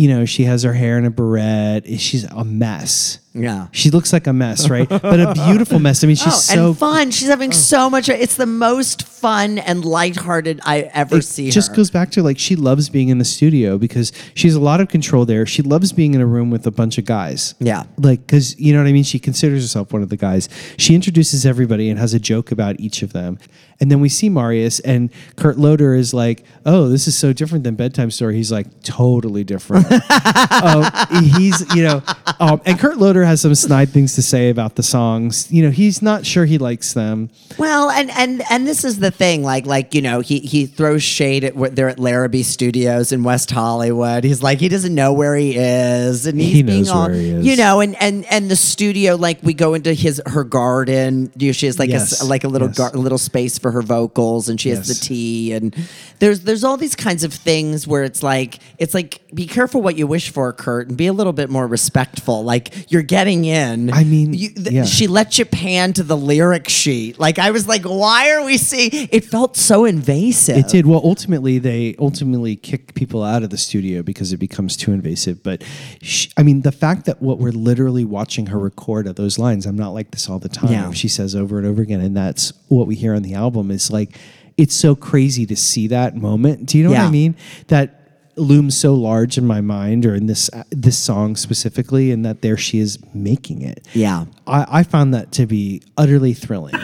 you 0.00 0.08
know, 0.08 0.24
she 0.24 0.44
has 0.44 0.62
her 0.62 0.72
hair 0.72 0.96
in 0.96 1.04
a 1.04 1.10
beret. 1.10 1.84
She's 2.00 2.24
a 2.24 2.42
mess. 2.42 3.18
Yeah. 3.32 3.68
She 3.70 3.90
looks 3.90 4.12
like 4.12 4.26
a 4.26 4.32
mess, 4.32 4.68
right? 4.68 4.88
but 4.88 5.20
a 5.20 5.32
beautiful 5.34 5.78
mess. 5.78 6.02
I 6.02 6.08
mean, 6.08 6.16
she's 6.16 6.26
oh, 6.28 6.30
so 6.30 6.68
and 6.68 6.78
fun. 6.78 7.10
She's 7.10 7.28
having 7.28 7.52
so 7.52 7.88
much. 7.88 8.08
It's 8.08 8.36
the 8.36 8.46
most 8.46 9.04
fun 9.04 9.58
and 9.58 9.84
lighthearted 9.84 10.60
I 10.64 10.90
ever 10.94 11.18
it 11.18 11.22
see 11.22 11.50
just 11.50 11.70
her. 11.70 11.76
goes 11.76 11.90
back 11.90 12.10
to 12.12 12.22
like 12.22 12.38
she 12.38 12.56
loves 12.56 12.88
being 12.88 13.08
in 13.08 13.18
the 13.18 13.24
studio 13.24 13.78
because 13.78 14.12
she 14.34 14.48
has 14.48 14.54
a 14.54 14.60
lot 14.60 14.80
of 14.80 14.88
control 14.88 15.24
there. 15.26 15.46
She 15.46 15.62
loves 15.62 15.92
being 15.92 16.14
in 16.14 16.20
a 16.20 16.26
room 16.26 16.50
with 16.50 16.66
a 16.66 16.70
bunch 16.72 16.98
of 16.98 17.04
guys. 17.04 17.54
Yeah. 17.60 17.84
Like, 17.98 18.26
because 18.26 18.58
you 18.58 18.72
know 18.72 18.80
what 18.80 18.88
I 18.88 18.92
mean? 18.92 19.04
She 19.04 19.18
considers 19.18 19.62
herself 19.62 19.92
one 19.92 20.02
of 20.02 20.08
the 20.08 20.16
guys. 20.16 20.48
She 20.76 20.94
introduces 20.94 21.46
everybody 21.46 21.88
and 21.88 21.98
has 21.98 22.14
a 22.14 22.20
joke 22.20 22.50
about 22.50 22.80
each 22.80 23.02
of 23.02 23.12
them. 23.12 23.38
And 23.80 23.90
then 23.90 24.00
we 24.00 24.10
see 24.10 24.28
Marius, 24.28 24.78
and 24.80 25.10
Kurt 25.36 25.56
Loder 25.56 25.94
is 25.94 26.12
like, 26.12 26.44
oh, 26.66 26.88
this 26.88 27.08
is 27.08 27.16
so 27.16 27.32
different 27.32 27.64
than 27.64 27.76
Bedtime 27.76 28.10
Story. 28.10 28.36
He's 28.36 28.52
like, 28.52 28.82
totally 28.82 29.42
different. 29.42 29.90
um, 29.90 30.84
he's, 31.22 31.74
you 31.74 31.84
know, 31.84 32.02
um, 32.40 32.60
and 32.66 32.78
Kurt 32.78 32.98
Loder 32.98 33.19
has 33.24 33.40
some 33.40 33.54
snide 33.54 33.88
things 33.90 34.14
to 34.14 34.22
say 34.22 34.50
about 34.50 34.76
the 34.76 34.82
songs. 34.82 35.50
You 35.52 35.62
know, 35.64 35.70
he's 35.70 36.02
not 36.02 36.24
sure 36.26 36.44
he 36.44 36.58
likes 36.58 36.92
them. 36.94 37.30
Well, 37.58 37.90
and 37.90 38.10
and 38.10 38.42
and 38.50 38.66
this 38.66 38.84
is 38.84 38.98
the 38.98 39.10
thing, 39.10 39.42
like 39.42 39.66
like 39.66 39.94
you 39.94 40.02
know, 40.02 40.20
he 40.20 40.40
he 40.40 40.66
throws 40.66 41.02
shade 41.02 41.44
at 41.44 41.54
what 41.56 41.76
they're 41.76 41.88
at 41.88 41.98
Larrabee 41.98 42.42
Studios 42.42 43.12
in 43.12 43.22
West 43.22 43.50
Hollywood. 43.50 44.24
He's 44.24 44.42
like 44.42 44.58
he 44.60 44.68
doesn't 44.68 44.94
know 44.94 45.12
where 45.12 45.34
he 45.36 45.56
is, 45.56 46.26
and 46.26 46.40
he's 46.40 46.52
He 46.52 46.62
being 46.62 46.80
knows 46.82 46.90
all, 46.90 47.08
he 47.08 47.30
is. 47.30 47.46
you 47.46 47.56
know, 47.56 47.80
and 47.80 47.94
and 48.02 48.24
and 48.26 48.50
the 48.50 48.56
studio, 48.56 49.16
like 49.16 49.38
we 49.42 49.54
go 49.54 49.74
into 49.74 49.92
his 49.94 50.20
her 50.26 50.44
garden. 50.44 51.32
You 51.36 51.48
know, 51.48 51.52
she 51.52 51.66
has 51.66 51.78
like 51.78 51.88
a 51.90 51.92
Yes, 51.92 52.20
s 52.22 52.28
like 52.28 52.44
a 52.44 52.48
little 52.48 52.68
yes. 52.68 52.76
gar- 52.78 52.92
little 52.92 53.18
space 53.18 53.58
for 53.58 53.70
her 53.72 53.82
vocals, 53.82 54.48
and 54.48 54.60
she 54.60 54.70
has 54.70 54.88
the 54.88 54.94
tea, 54.94 55.52
and 55.52 55.74
there's 56.20 56.40
there's 56.40 56.64
all 56.64 56.76
these 56.76 56.94
kinds 56.94 57.24
of 57.24 57.32
things 57.32 57.86
where 57.86 58.04
it's 58.04 58.22
like 58.22 58.58
it's 58.78 58.94
like 58.94 59.22
be 59.34 59.46
careful 59.46 59.80
what 59.82 59.96
you 59.96 60.06
wish 60.06 60.30
for, 60.30 60.52
Kurt, 60.52 60.88
and 60.88 60.96
be 60.96 61.06
a 61.06 61.12
little 61.12 61.32
bit 61.32 61.48
more 61.50 61.66
respectful. 61.66 62.44
Like 62.44 62.90
you're 62.92 63.02
getting 63.02 63.46
in. 63.46 63.90
I 63.90 64.04
mean, 64.04 64.34
you, 64.34 64.50
th- 64.50 64.70
yeah. 64.70 64.84
she 64.84 65.06
let 65.06 65.38
you 65.38 65.46
pan 65.46 65.94
to 65.94 66.02
the 66.02 66.16
lyric 66.16 66.68
sheet. 66.68 67.18
Like 67.18 67.38
I 67.38 67.50
was 67.50 67.66
like, 67.66 67.84
why 67.84 68.32
are 68.32 68.44
we 68.44 68.58
seeing? 68.58 69.08
It 69.10 69.24
felt 69.24 69.56
so 69.56 69.86
invasive. 69.86 70.58
It 70.58 70.68
did. 70.68 70.86
Well, 70.86 71.00
ultimately, 71.02 71.58
they 71.58 71.96
ultimately 71.98 72.54
kick 72.54 72.94
people 72.94 73.24
out 73.24 73.42
of 73.42 73.50
the 73.50 73.58
studio 73.58 74.02
because 74.02 74.32
it 74.32 74.38
becomes 74.38 74.76
too 74.76 74.92
invasive. 74.92 75.42
But 75.42 75.62
sh 76.02 76.28
I 76.36 76.42
mean, 76.42 76.60
the 76.60 76.72
fact 76.72 77.06
that 77.06 77.22
what 77.22 77.38
we're 77.38 77.50
literally 77.50 78.04
watching 78.04 78.46
her 78.46 78.58
record 78.58 79.06
of 79.06 79.16
those 79.16 79.38
lines, 79.38 79.64
I'm 79.64 79.76
not 79.76 79.90
like 79.90 80.10
this 80.10 80.28
all 80.28 80.38
the 80.38 80.50
time. 80.50 80.70
Yeah. 80.70 80.92
She 80.92 81.08
says 81.08 81.34
over 81.34 81.56
and 81.56 81.66
over 81.66 81.80
again, 81.80 82.00
and 82.00 82.14
that's 82.14 82.52
what 82.68 82.86
we 82.86 82.94
hear 82.94 83.14
on 83.14 83.22
the 83.22 83.34
album. 83.34 83.70
Is 83.70 83.90
like, 83.90 84.18
it's 84.60 84.74
so 84.74 84.94
crazy 84.94 85.46
to 85.46 85.56
see 85.56 85.86
that 85.88 86.16
moment. 86.16 86.66
Do 86.66 86.76
you 86.76 86.84
know 86.84 86.90
what 86.90 87.00
I 87.00 87.10
mean? 87.10 87.34
That 87.68 87.96
looms 88.36 88.76
so 88.76 88.94
large 88.94 89.36
in 89.38 89.46
my 89.46 89.60
mind, 89.60 90.06
or 90.06 90.14
in 90.14 90.26
this 90.26 90.50
uh, 90.52 90.64
this 90.70 90.98
song 90.98 91.36
specifically, 91.36 92.10
and 92.10 92.24
that 92.24 92.42
there 92.42 92.56
she 92.56 92.78
is 92.78 92.98
making 93.14 93.62
it. 93.62 93.86
Yeah. 93.94 94.26
I, 94.46 94.80
I 94.80 94.82
found 94.82 95.14
that 95.14 95.32
to 95.32 95.46
be 95.46 95.82
utterly 95.96 96.34
thrilling. 96.34 96.74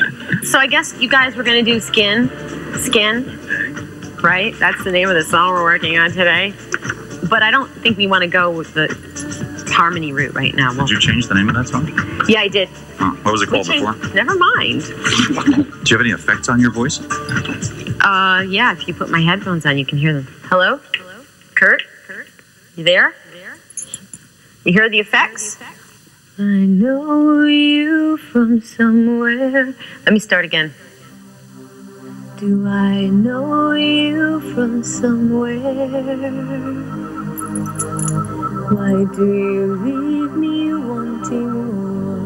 So 0.42 0.58
I 0.58 0.66
guess 0.66 0.94
you 0.98 1.08
guys 1.08 1.36
were 1.36 1.42
gonna 1.42 1.62
do 1.62 1.80
skin, 1.80 2.28
skin, 2.78 3.24
right? 4.22 4.54
That's 4.58 4.82
the 4.84 4.92
name 4.92 5.08
of 5.08 5.14
the 5.14 5.24
song 5.24 5.52
we're 5.52 5.62
working 5.62 5.98
on 5.98 6.10
today. 6.10 6.54
But 7.28 7.42
I 7.42 7.50
don't 7.50 7.70
think 7.82 7.98
we 7.98 8.06
want 8.06 8.22
to 8.22 8.28
go 8.28 8.50
with 8.50 8.74
the 8.74 9.55
harmony 9.68 10.12
route 10.12 10.34
right 10.34 10.54
now. 10.54 10.70
Well, 10.74 10.86
Did 10.86 10.94
you 10.94 11.00
change 11.00 11.26
the 11.28 11.34
name 11.34 11.48
of 11.48 11.54
that 11.56 11.68
song? 11.68 11.86
yeah, 12.28 12.40
I 12.40 12.48
did. 12.48 12.68
Huh. 12.98 13.10
What 13.22 13.32
was 13.32 13.42
it 13.42 13.48
called 13.48 13.66
before? 13.66 13.94
Never 14.14 14.34
mind. 14.36 14.82
Do 14.82 14.92
you 15.86 15.96
have 15.96 16.00
any 16.00 16.10
effects 16.10 16.48
on 16.48 16.60
your 16.60 16.70
voice? 16.72 17.00
Uh, 18.00 18.44
yeah. 18.48 18.72
If 18.72 18.86
you 18.88 18.94
put 18.94 19.10
my 19.10 19.20
headphones 19.20 19.66
on, 19.66 19.76
you 19.78 19.84
can 19.86 19.98
hear 19.98 20.12
them. 20.14 20.26
Hello, 20.44 20.78
hello, 20.94 21.24
Kurt, 21.54 21.82
Kurt, 22.06 22.28
you 22.76 22.84
there? 22.84 23.14
You 24.64 24.72
hear 24.72 24.88
the 24.88 24.98
effects? 24.98 25.58
I 26.38 26.42
know 26.42 27.44
you 27.44 28.16
from 28.16 28.60
somewhere. 28.60 29.74
Let 30.04 30.12
me 30.12 30.18
start 30.18 30.44
again. 30.44 30.74
Do 32.38 32.66
I 32.66 33.06
know 33.06 33.72
you 33.72 34.40
from 34.52 34.82
somewhere? 34.84 35.62
Why 38.68 39.04
do 39.14 39.26
you 39.32 39.76
leave 39.76 40.32
me 40.32 40.74
wanting 40.74 41.50
more? 41.74 42.16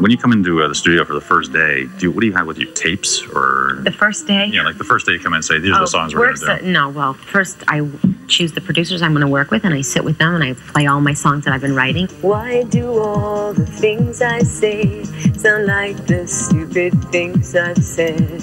When 0.00 0.10
you 0.10 0.18
come 0.18 0.32
into 0.32 0.62
uh, 0.62 0.68
the 0.68 0.74
studio 0.74 1.04
for 1.04 1.14
the 1.14 1.20
first 1.20 1.52
day, 1.52 1.86
do 1.98 2.06
you, 2.06 2.10
what 2.12 2.20
do 2.20 2.26
you 2.26 2.32
have 2.34 2.46
with 2.46 2.58
you? 2.58 2.66
Tapes 2.72 3.22
or 3.34 3.78
The 3.82 3.90
first 3.90 4.26
day? 4.26 4.46
yeah, 4.46 4.62
like 4.62 4.78
the 4.78 4.84
first 4.84 5.06
day 5.06 5.12
you 5.14 5.18
come 5.18 5.32
in 5.32 5.36
and 5.38 5.44
say 5.44 5.58
these 5.58 5.72
are 5.72 5.80
the 5.80 5.86
songs 5.86 6.14
we're 6.14 6.26
going 6.34 6.58
to 6.58 6.64
do. 6.64 6.70
no, 6.70 6.90
well, 6.90 7.14
first 7.14 7.64
I 7.66 7.88
choose 8.28 8.52
the 8.52 8.60
producers 8.60 9.02
I'm 9.02 9.12
going 9.12 9.22
to 9.22 9.28
work 9.28 9.50
with, 9.50 9.64
and 9.64 9.72
I 9.74 9.80
sit 9.80 10.04
with 10.04 10.18
them 10.18 10.34
and 10.34 10.44
I 10.44 10.52
play 10.52 10.86
all 10.86 11.00
my 11.00 11.14
songs 11.14 11.44
that 11.46 11.54
I've 11.54 11.62
been 11.62 11.74
writing. 11.74 12.06
Why 12.20 12.62
do 12.64 12.98
all 12.98 13.52
the 13.54 13.66
things 13.66 14.20
I 14.22 14.40
say 14.40 15.02
sound 15.04 15.66
like 15.66 15.96
the 16.06 16.26
stupid 16.28 16.92
things 17.10 17.56
I've 17.56 17.82
said 17.82 18.42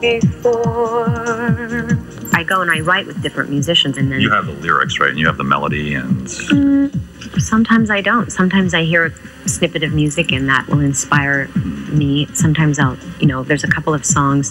before? 0.00 1.98
I 2.34 2.42
go 2.42 2.60
and 2.60 2.70
I 2.70 2.80
write 2.80 3.06
with 3.06 3.22
different 3.22 3.50
musicians, 3.50 3.96
and 3.96 4.10
then 4.10 4.20
You 4.20 4.30
have 4.30 4.46
the 4.46 4.52
lyrics, 4.52 4.98
right? 4.98 5.10
And 5.10 5.18
you 5.18 5.26
have 5.26 5.36
the 5.36 5.44
melody, 5.44 5.94
and 5.94 6.26
mm, 6.26 7.40
sometimes 7.40 7.90
I 7.90 8.00
don't. 8.00 8.30
Sometimes 8.30 8.74
I 8.74 8.82
hear 8.82 9.06
a 9.06 9.48
snippet 9.48 9.82
of 9.82 9.92
music 9.92 10.32
and 10.32 10.48
that 10.48 10.66
will 10.68 10.80
inspire 10.80 11.48
me. 11.88 12.26
Sometimes 12.34 12.78
I'll, 12.78 12.96
you 13.20 13.26
know, 13.26 13.42
there's 13.42 13.64
a 13.64 13.68
couple 13.68 13.94
of 13.94 14.04
songs 14.04 14.50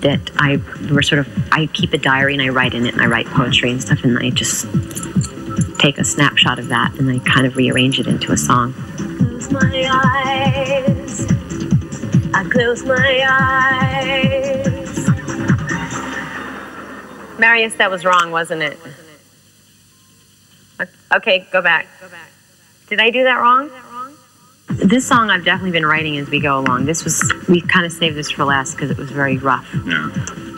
that 0.00 0.30
I 0.36 0.60
were 0.92 1.02
sort 1.02 1.20
of, 1.20 1.52
I 1.52 1.66
keep 1.66 1.92
a 1.92 1.98
diary 1.98 2.34
and 2.34 2.42
I 2.42 2.48
write 2.48 2.74
in 2.74 2.86
it 2.86 2.94
and 2.94 3.02
I 3.02 3.06
write 3.06 3.26
poetry 3.26 3.70
and 3.70 3.82
stuff 3.82 4.04
and 4.04 4.18
I 4.18 4.30
just 4.30 4.66
take 5.78 5.98
a 5.98 6.04
snapshot 6.04 6.58
of 6.58 6.68
that 6.68 6.98
and 6.98 7.10
I 7.10 7.18
kind 7.28 7.46
of 7.46 7.56
rearrange 7.56 7.98
it 7.98 8.06
into 8.06 8.32
a 8.32 8.36
song. 8.36 8.74
I 8.98 9.16
close 9.18 9.50
my 9.50 9.90
eyes. 9.92 11.26
I 12.34 12.44
close 12.50 12.84
my 12.84 13.26
eyes. 13.28 14.71
Marius, 17.42 17.74
that 17.74 17.90
was 17.90 18.04
wrong, 18.04 18.30
wasn't 18.30 18.62
it? 18.62 18.78
Okay, 21.12 21.44
go 21.50 21.60
back. 21.60 21.88
Did 22.88 23.00
I 23.00 23.10
do 23.10 23.24
that 23.24 23.34
wrong? 23.40 23.68
This 24.68 25.04
song 25.04 25.28
I've 25.28 25.44
definitely 25.44 25.72
been 25.72 25.84
writing 25.84 26.16
as 26.18 26.30
we 26.30 26.38
go 26.38 26.60
along. 26.60 26.84
This 26.84 27.02
was 27.02 27.20
we 27.48 27.60
kind 27.60 27.84
of 27.84 27.90
saved 27.90 28.14
this 28.16 28.30
for 28.30 28.44
last 28.44 28.74
because 28.76 28.92
it 28.92 28.96
was 28.96 29.10
very 29.10 29.38
rough, 29.38 29.66
Yeah. 29.84 30.08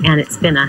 and 0.05 0.21
it's 0.21 0.37
been 0.37 0.59
a 0.59 0.69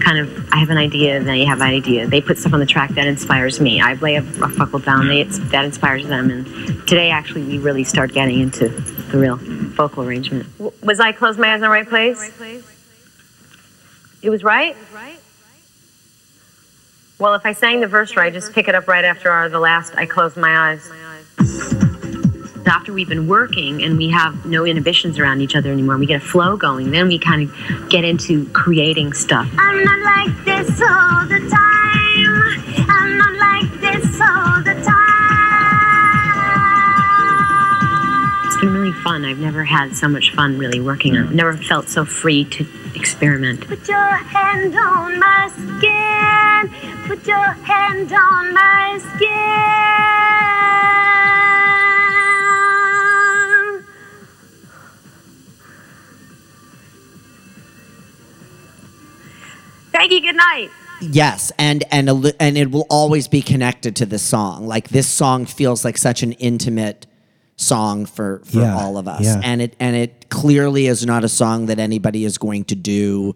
kind 0.00 0.18
of 0.20 0.48
I 0.52 0.58
have 0.58 0.70
an 0.70 0.78
idea, 0.78 1.20
then 1.24 1.34
you 1.38 1.46
have 1.46 1.60
an 1.60 1.66
idea. 1.66 2.06
They 2.06 2.20
put 2.20 2.38
stuff 2.38 2.52
on 2.52 2.60
the 2.60 2.66
track 2.66 2.90
that 2.90 3.08
inspires 3.08 3.60
me. 3.60 3.80
I 3.80 3.94
lay 3.94 4.14
a, 4.14 4.20
a 4.22 4.48
buckle 4.56 4.78
down, 4.78 5.08
they 5.08 5.22
it's, 5.22 5.40
that 5.50 5.64
inspires 5.64 6.06
them, 6.06 6.30
and 6.30 6.46
today 6.86 7.10
actually 7.10 7.42
we 7.42 7.58
really 7.58 7.82
start 7.82 8.12
getting 8.12 8.38
into 8.38 8.68
the 8.68 9.18
real 9.18 9.38
vocal 9.40 10.04
arrangement. 10.04 10.46
W- 10.58 10.72
was 10.84 11.00
I 11.00 11.10
close 11.10 11.36
my 11.36 11.48
eyes 11.52 11.56
in 11.56 11.62
the 11.62 11.68
right 11.68 11.88
place? 11.88 12.30
It 14.22 14.30
was 14.30 14.44
right. 14.44 14.76
Well, 17.18 17.34
if 17.34 17.44
I 17.44 17.52
sang 17.52 17.80
the 17.80 17.88
verse 17.88 18.14
right, 18.14 18.32
just 18.32 18.52
pick 18.52 18.68
it 18.68 18.76
up 18.76 18.86
right 18.86 19.04
after 19.04 19.28
our, 19.28 19.48
the 19.48 19.58
last 19.58 19.92
I 19.96 20.06
close 20.06 20.36
my 20.36 20.70
eyes. 20.70 20.88
After 22.64 22.92
we've 22.92 23.08
been 23.08 23.26
working 23.26 23.82
and 23.82 23.98
we 23.98 24.08
have 24.10 24.46
no 24.46 24.64
inhibitions 24.64 25.18
around 25.18 25.40
each 25.40 25.56
other 25.56 25.72
anymore, 25.72 25.98
we 25.98 26.06
get 26.06 26.22
a 26.22 26.24
flow 26.24 26.56
going, 26.56 26.92
then 26.92 27.08
we 27.08 27.18
kind 27.18 27.42
of 27.42 27.88
get 27.88 28.04
into 28.04 28.46
creating 28.50 29.14
stuff. 29.14 29.48
I'm 29.58 29.82
not 29.82 29.98
like 30.00 30.44
this 30.44 30.80
all 30.80 31.26
the 31.26 31.40
time. 31.50 32.86
I'm 32.88 33.18
not 33.18 33.34
like 33.34 33.80
this 33.80 34.20
all 34.20 34.62
the 34.62 34.74
time. 34.84 34.98
It's 38.46 38.60
been 38.60 38.72
really 38.72 38.92
fun. 38.92 39.24
I've 39.24 39.40
never 39.40 39.64
had 39.64 39.96
so 39.96 40.06
much 40.06 40.32
fun 40.34 40.56
really 40.56 40.78
working 40.78 41.16
on 41.16 41.24
it. 41.24 41.32
Never 41.32 41.56
felt 41.56 41.88
so 41.88 42.04
free 42.04 42.44
to 42.44 42.64
experiment. 42.94 43.66
Put 43.66 43.88
your 43.88 43.98
hand 43.98 44.76
on 44.76 45.18
my 45.18 45.50
skin. 45.78 46.37
Put 47.06 47.26
your 47.26 47.36
hand 47.38 48.12
on 48.12 48.52
my 48.52 48.98
skin. 49.16 49.28
Thank 59.92 60.12
you. 60.12 60.20
Good 60.20 60.36
night. 60.36 60.70
Yes, 61.00 61.52
and 61.58 61.84
and 61.92 62.08
and 62.40 62.58
it 62.58 62.70
will 62.70 62.86
always 62.90 63.28
be 63.28 63.40
connected 63.40 63.94
to 63.96 64.06
this 64.06 64.22
song. 64.22 64.66
Like 64.66 64.88
this 64.88 65.06
song 65.08 65.46
feels 65.46 65.84
like 65.84 65.96
such 65.96 66.22
an 66.22 66.32
intimate 66.32 67.06
song 67.56 68.04
for 68.04 68.40
for 68.44 68.60
Yeah, 68.60 68.76
all 68.76 68.96
of 68.96 69.06
us, 69.08 69.22
yeah. 69.24 69.40
and 69.44 69.62
it 69.62 69.74
and 69.78 69.94
it 69.96 70.28
clearly 70.28 70.86
is 70.86 71.06
not 71.06 71.22
a 71.24 71.28
song 71.28 71.66
that 71.66 71.78
anybody 71.78 72.24
is 72.24 72.36
going 72.36 72.64
to 72.64 72.74
do 72.74 73.34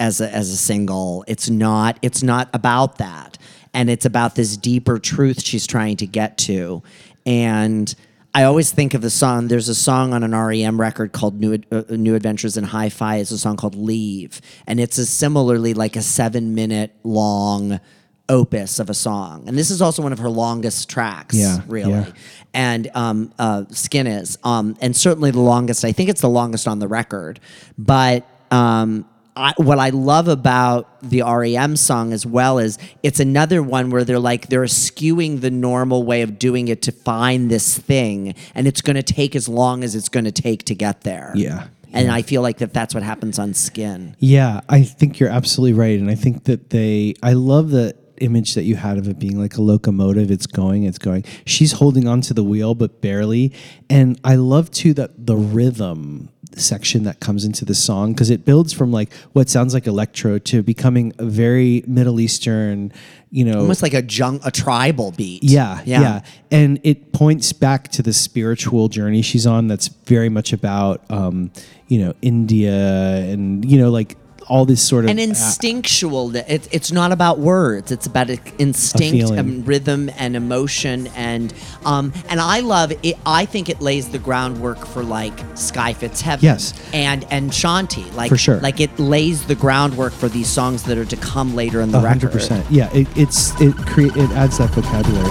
as 0.00 0.20
a 0.20 0.32
as 0.32 0.50
a 0.50 0.56
single. 0.56 1.24
It's 1.26 1.50
not. 1.50 1.98
It's 2.02 2.22
not 2.22 2.48
about 2.52 2.98
that, 2.98 3.38
and 3.74 3.90
it's 3.90 4.04
about 4.04 4.34
this 4.34 4.56
deeper 4.56 4.98
truth 4.98 5.42
she's 5.42 5.66
trying 5.66 5.96
to 5.98 6.06
get 6.06 6.38
to, 6.38 6.82
and. 7.26 7.94
I 8.34 8.44
always 8.44 8.70
think 8.70 8.92
of 8.92 9.00
the 9.00 9.10
song. 9.10 9.48
There's 9.48 9.70
a 9.70 9.74
song 9.74 10.12
on 10.12 10.22
an 10.22 10.32
REM 10.32 10.78
record 10.78 11.12
called 11.12 11.40
"New 11.40 11.60
uh, 11.72 11.82
New 11.88 12.14
Adventures 12.14 12.56
in 12.58 12.62
Hi-Fi." 12.62 13.16
It's 13.16 13.30
a 13.30 13.38
song 13.38 13.56
called 13.56 13.74
"Leave," 13.74 14.42
and 14.66 14.78
it's 14.78 14.98
a 14.98 15.06
similarly 15.06 15.72
like 15.74 15.96
a 15.96 16.02
seven-minute 16.02 16.94
long 17.02 17.80
opus 18.28 18.78
of 18.78 18.90
a 18.90 18.94
song. 18.94 19.48
And 19.48 19.56
this 19.56 19.70
is 19.70 19.80
also 19.80 20.02
one 20.02 20.12
of 20.12 20.18
her 20.18 20.28
longest 20.28 20.90
tracks. 20.90 21.34
Yeah, 21.34 21.62
really. 21.66 21.90
yeah. 21.90 22.12
And 22.52 22.90
um, 22.94 23.32
uh, 23.38 23.64
"Skin" 23.70 24.06
is, 24.06 24.38
um, 24.44 24.76
and 24.80 24.94
certainly 24.94 25.30
the 25.30 25.40
longest. 25.40 25.84
I 25.84 25.92
think 25.92 26.10
it's 26.10 26.20
the 26.20 26.28
longest 26.28 26.68
on 26.68 26.78
the 26.78 26.86
record. 26.86 27.40
But 27.78 28.28
um, 28.50 29.06
I, 29.38 29.54
what 29.56 29.78
I 29.78 29.90
love 29.90 30.26
about 30.26 31.00
the 31.00 31.22
REM 31.22 31.76
song 31.76 32.12
as 32.12 32.26
well 32.26 32.58
is 32.58 32.76
it's 33.04 33.20
another 33.20 33.62
one 33.62 33.90
where 33.90 34.02
they're 34.02 34.18
like 34.18 34.48
they're 34.48 34.64
skewing 34.64 35.40
the 35.40 35.50
normal 35.50 36.02
way 36.02 36.22
of 36.22 36.40
doing 36.40 36.66
it 36.66 36.82
to 36.82 36.92
find 36.92 37.48
this 37.48 37.78
thing, 37.78 38.34
and 38.54 38.66
it's 38.66 38.80
going 38.80 38.96
to 38.96 39.02
take 39.02 39.36
as 39.36 39.48
long 39.48 39.84
as 39.84 39.94
it's 39.94 40.08
going 40.08 40.24
to 40.24 40.32
take 40.32 40.64
to 40.64 40.74
get 40.74 41.02
there. 41.02 41.32
Yeah, 41.36 41.68
and 41.92 42.10
I 42.10 42.22
feel 42.22 42.42
like 42.42 42.58
that 42.58 42.74
that's 42.74 42.94
what 42.94 43.04
happens 43.04 43.38
on 43.38 43.54
Skin. 43.54 44.16
Yeah, 44.18 44.60
I 44.68 44.82
think 44.82 45.20
you're 45.20 45.30
absolutely 45.30 45.78
right, 45.78 45.98
and 45.98 46.10
I 46.10 46.16
think 46.16 46.44
that 46.44 46.70
they. 46.70 47.14
I 47.22 47.34
love 47.34 47.70
the 47.70 47.94
image 48.20 48.54
that 48.54 48.64
you 48.64 48.76
had 48.76 48.98
of 48.98 49.08
it 49.08 49.18
being 49.18 49.38
like 49.38 49.56
a 49.56 49.62
locomotive. 49.62 50.30
It's 50.30 50.46
going, 50.46 50.84
it's 50.84 50.98
going. 50.98 51.24
She's 51.44 51.72
holding 51.72 52.06
onto 52.06 52.34
the 52.34 52.44
wheel, 52.44 52.74
but 52.74 53.00
barely. 53.00 53.52
And 53.88 54.20
I 54.24 54.36
love 54.36 54.70
too 54.70 54.94
that 54.94 55.26
the 55.26 55.36
rhythm 55.36 56.30
section 56.54 57.04
that 57.04 57.20
comes 57.20 57.44
into 57.44 57.64
the 57.64 57.74
song 57.74 58.12
because 58.12 58.30
it 58.30 58.44
builds 58.44 58.72
from 58.72 58.90
like 58.90 59.12
what 59.32 59.48
sounds 59.48 59.74
like 59.74 59.86
electro 59.86 60.38
to 60.38 60.62
becoming 60.62 61.12
a 61.18 61.24
very 61.24 61.84
Middle 61.86 62.20
Eastern, 62.20 62.92
you 63.30 63.44
know, 63.44 63.60
Almost 63.60 63.82
like 63.82 63.94
a 63.94 64.02
junk, 64.02 64.42
a 64.44 64.50
tribal 64.50 65.12
beat. 65.12 65.44
Yeah, 65.44 65.82
yeah, 65.84 66.00
yeah, 66.00 66.20
And 66.50 66.80
it 66.82 67.12
points 67.12 67.52
back 67.52 67.88
to 67.88 68.02
the 68.02 68.12
spiritual 68.12 68.88
journey 68.88 69.22
she's 69.22 69.46
on 69.46 69.68
that's 69.68 69.88
very 69.88 70.28
much 70.28 70.52
about 70.52 71.08
um, 71.10 71.50
you 71.86 72.04
know, 72.04 72.14
India 72.22 73.16
and 73.16 73.64
you 73.64 73.78
know, 73.78 73.90
like 73.90 74.16
all 74.48 74.64
this 74.64 74.82
sort 74.82 75.04
of 75.04 75.10
and 75.10 75.18
uh, 75.18 75.22
instinctual. 75.22 76.34
It, 76.34 76.68
it's 76.72 76.90
not 76.92 77.12
about 77.12 77.38
words. 77.38 77.90
It's 77.92 78.06
about 78.06 78.30
instinct 78.58 79.30
and 79.30 79.66
rhythm 79.66 80.10
and 80.18 80.36
emotion 80.36 81.06
and 81.08 81.52
um 81.84 82.12
and 82.28 82.40
I 82.40 82.60
love 82.60 82.92
it. 83.02 83.16
I 83.26 83.44
think 83.44 83.68
it 83.68 83.80
lays 83.80 84.08
the 84.10 84.18
groundwork 84.18 84.86
for 84.86 85.02
like 85.02 85.38
Sky 85.54 85.92
Fits 85.92 86.20
Heaven. 86.20 86.44
Yes. 86.44 86.74
and 86.92 87.26
and 87.30 87.50
Shanti. 87.50 88.12
Like 88.14 88.28
For 88.30 88.38
sure. 88.38 88.60
Like 88.60 88.80
it 88.80 88.98
lays 88.98 89.46
the 89.46 89.54
groundwork 89.54 90.12
for 90.12 90.28
these 90.28 90.48
songs 90.48 90.82
that 90.84 90.98
are 90.98 91.04
to 91.04 91.16
come 91.16 91.54
later 91.54 91.80
in 91.80 91.90
the 91.92 91.98
a 91.98 92.02
record. 92.02 92.08
hundred 92.22 92.32
percent. 92.32 92.66
Yeah, 92.70 92.90
it, 92.94 93.06
it's 93.16 93.58
it 93.60 93.76
create 93.76 94.16
it 94.16 94.30
adds 94.30 94.58
that 94.58 94.70
vocabulary. 94.70 95.28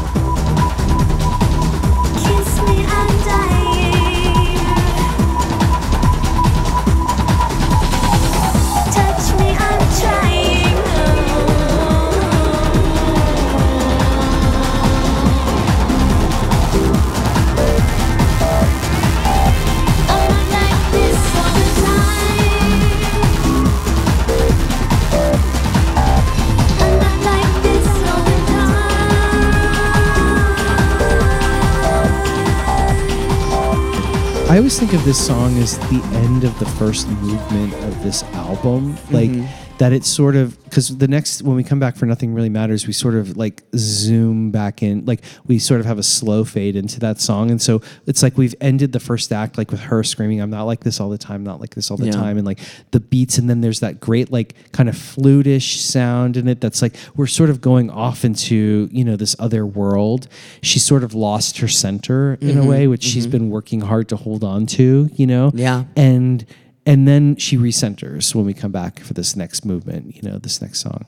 I 34.49 34.57
always 34.57 34.79
think 34.79 34.93
of 34.93 35.03
this 35.03 35.27
song 35.27 35.57
as 35.57 35.77
the 35.77 36.01
end 36.13 36.45
of 36.45 36.57
the 36.57 36.65
first 36.65 37.09
movement 37.09 37.73
of 37.83 38.01
this 38.01 38.23
album, 38.33 38.95
like 39.11 39.29
mm-hmm. 39.29 39.56
That. 39.79 39.93
It's 39.93 40.07
sort 40.07 40.35
of 40.35 40.61
because 40.65 40.97
the 40.97 41.07
next 41.07 41.41
when 41.41 41.55
we 41.55 41.63
come 41.63 41.79
back 41.79 41.95
for 41.95 42.05
nothing 42.05 42.33
really 42.33 42.49
matters, 42.49 42.87
we 42.87 42.93
sort 42.93 43.15
of 43.15 43.37
like 43.37 43.63
zoom 43.75 44.51
back 44.51 44.83
in, 44.83 45.05
like 45.05 45.23
we 45.45 45.59
sort 45.59 45.79
of 45.79 45.85
have 45.85 45.97
a 45.97 46.03
slow 46.03 46.43
fade 46.43 46.75
into 46.75 46.99
that 46.99 47.19
song, 47.19 47.51
and 47.51 47.61
so 47.61 47.81
it's 48.05 48.23
like 48.23 48.37
we've 48.37 48.55
ended 48.61 48.91
the 48.91 48.99
first 48.99 49.31
act 49.31 49.57
like 49.57 49.71
with 49.71 49.81
her 49.81 50.03
screaming, 50.03 50.41
"I'm 50.41 50.49
not 50.49 50.63
like 50.63 50.81
this 50.81 50.99
all 50.99 51.09
the 51.09 51.17
time, 51.17 51.43
not 51.43 51.59
like 51.59 51.75
this 51.75 51.89
all 51.91 51.97
the 51.97 52.07
Yeah. 52.07 52.11
time," 52.11 52.37
and 52.37 52.45
like 52.45 52.59
the 52.91 52.99
beats, 52.99 53.37
and 53.37 53.49
then 53.49 53.61
there's 53.61 53.79
that 53.79 53.99
great 53.99 54.31
like 54.31 54.55
kind 54.71 54.89
of 54.89 54.95
flutish 54.95 55.77
sound 55.77 56.37
in 56.37 56.47
it 56.47 56.61
that's 56.61 56.81
like 56.81 56.95
we're 57.15 57.27
sort 57.27 57.49
of 57.49 57.61
going 57.61 57.89
off 57.89 58.25
into 58.25 58.89
you 58.91 59.03
know 59.03 59.15
this 59.15 59.35
other 59.39 59.65
world. 59.65 60.27
She 60.61 60.79
sort 60.79 61.03
of 61.03 61.13
lost 61.13 61.57
her 61.59 61.67
center 61.67 62.37
in 62.41 62.49
a 62.49 62.53
mm-hmm. 62.53 62.67
way, 62.67 62.87
which 62.87 63.03
she's 63.03 63.25
mm-hmm. 63.25 63.31
been 63.31 63.49
working 63.49 63.81
hard 63.81 64.09
to 64.09 64.15
hold 64.15 64.43
on 64.43 64.65
to, 64.67 65.09
you 65.13 65.27
know. 65.27 65.51
Yeah. 65.53 65.85
and 65.95 66.45
and 66.87 67.07
then 67.07 67.35
she 67.35 67.57
recenters 67.57 68.33
when 68.33 68.45
we 68.45 68.53
come 68.55 68.71
back 68.71 68.99
for 69.01 69.13
this 69.13 69.35
next 69.35 69.65
movement, 69.65 70.15
you 70.15 70.23
know, 70.27 70.39
this 70.39 70.61
next 70.61 70.79
song. 70.79 71.05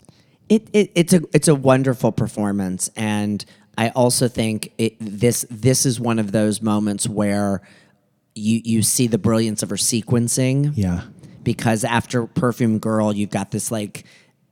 It, 0.49 0.67
it 0.73 0.91
it's 0.93 1.13
a 1.13 1.21
it's 1.33 1.47
a 1.47 1.55
wonderful 1.55 2.11
performance, 2.11 2.89
and 2.95 3.43
I 3.77 3.89
also 3.89 4.27
think 4.27 4.71
it, 4.77 4.95
this 4.99 5.45
this 5.49 5.85
is 5.85 5.99
one 5.99 6.19
of 6.19 6.31
those 6.31 6.61
moments 6.61 7.07
where 7.09 7.61
you 8.35 8.61
you 8.63 8.83
see 8.83 9.07
the 9.07 9.17
brilliance 9.17 9.63
of 9.63 9.69
her 9.71 9.75
sequencing. 9.77 10.73
Yeah. 10.75 11.01
because 11.43 11.83
after 11.83 12.25
Perfume 12.27 12.79
Girl, 12.79 13.13
you've 13.15 13.29
got 13.31 13.51
this 13.51 13.71
like 13.71 14.03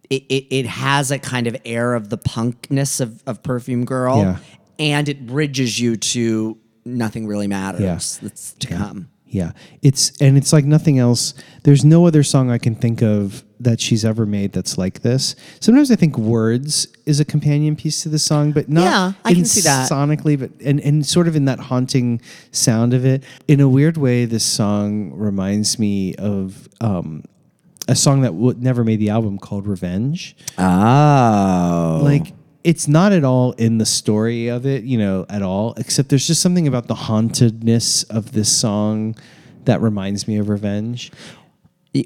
it, 0.10 0.24
it, 0.30 0.46
it 0.56 0.66
has 0.66 1.12
a 1.12 1.20
kind 1.20 1.48
of 1.48 1.58
air 1.66 1.94
of 1.96 2.10
the 2.10 2.18
punkness 2.18 3.02
of, 3.02 3.22
of 3.28 3.44
Perfume 3.44 3.84
Girl, 3.86 4.18
Yeah. 4.20 4.38
and 4.80 5.10
it 5.10 5.26
bridges 5.28 5.80
you 5.80 5.98
to 5.98 6.58
Nothing 6.86 7.28
Really 7.28 7.48
Matters. 7.48 7.82
Yeah. 8.22 8.28
That's 8.30 8.54
to 8.54 8.68
come. 8.68 9.10
Yeah. 9.30 9.52
It's 9.82 10.12
and 10.22 10.38
it's 10.38 10.54
like 10.54 10.66
nothing 10.66 11.00
else. 11.00 11.34
There's 11.64 11.84
no 11.84 12.08
other 12.08 12.24
song 12.24 12.50
I 12.50 12.58
can 12.58 12.76
think 12.76 13.02
of 13.02 13.44
that 13.60 13.82
she's 13.82 14.06
ever 14.06 14.26
made 14.26 14.54
that's 14.54 14.78
like 14.78 15.02
this. 15.02 15.36
Sometimes 15.60 15.90
I 15.92 15.96
think 15.96 16.18
words 16.18 16.88
is 17.06 17.20
a 17.20 17.26
companion 17.26 17.76
piece 17.76 18.04
to 18.04 18.10
the 18.10 18.20
song, 18.20 18.52
but 18.52 18.70
not 18.70 18.84
Yeah, 18.84 19.12
I 19.26 19.34
can 19.34 19.46
see 19.46 19.62
that. 19.62 19.90
sonically, 19.92 20.40
but 20.40 20.52
and, 20.64 20.80
and 20.80 21.06
sort 21.06 21.28
of 21.28 21.36
in 21.36 21.46
that 21.46 21.60
haunting 21.60 22.22
sound 22.52 22.94
of 22.94 23.04
it. 23.06 23.24
In 23.48 23.60
a 23.60 23.68
weird 23.68 23.98
way, 23.98 24.26
this 24.26 24.46
song 24.46 25.12
reminds 25.14 25.78
me 25.80 26.16
of 26.16 26.70
um 26.82 27.24
a 27.90 27.96
song 27.96 28.22
that 28.22 28.32
w- 28.34 28.56
never 28.60 28.84
made 28.84 29.00
the 29.00 29.10
album 29.10 29.38
called 29.40 29.66
Revenge. 29.66 30.36
Oh. 30.58 32.02
Like 32.04 32.34
it's 32.68 32.86
not 32.88 33.14
at 33.14 33.24
all 33.24 33.54
in 33.54 33.78
the 33.78 33.86
story 33.86 34.50
of 34.50 34.66
it, 34.66 34.84
you 34.84 34.98
know, 34.98 35.26
at 35.30 35.42
all, 35.42 35.74
except 35.78 36.10
there's 36.10 36.28
just 36.28 36.42
something 36.42 36.68
about 36.68 36.88
the 36.88 36.96
hauntedness 36.96 38.04
of 38.04 38.34
this 38.34 38.52
song 38.52 39.16
that 39.64 39.80
reminds 39.82 40.28
me 40.28 40.38
of 40.38 40.50
Revenge. 40.50 41.10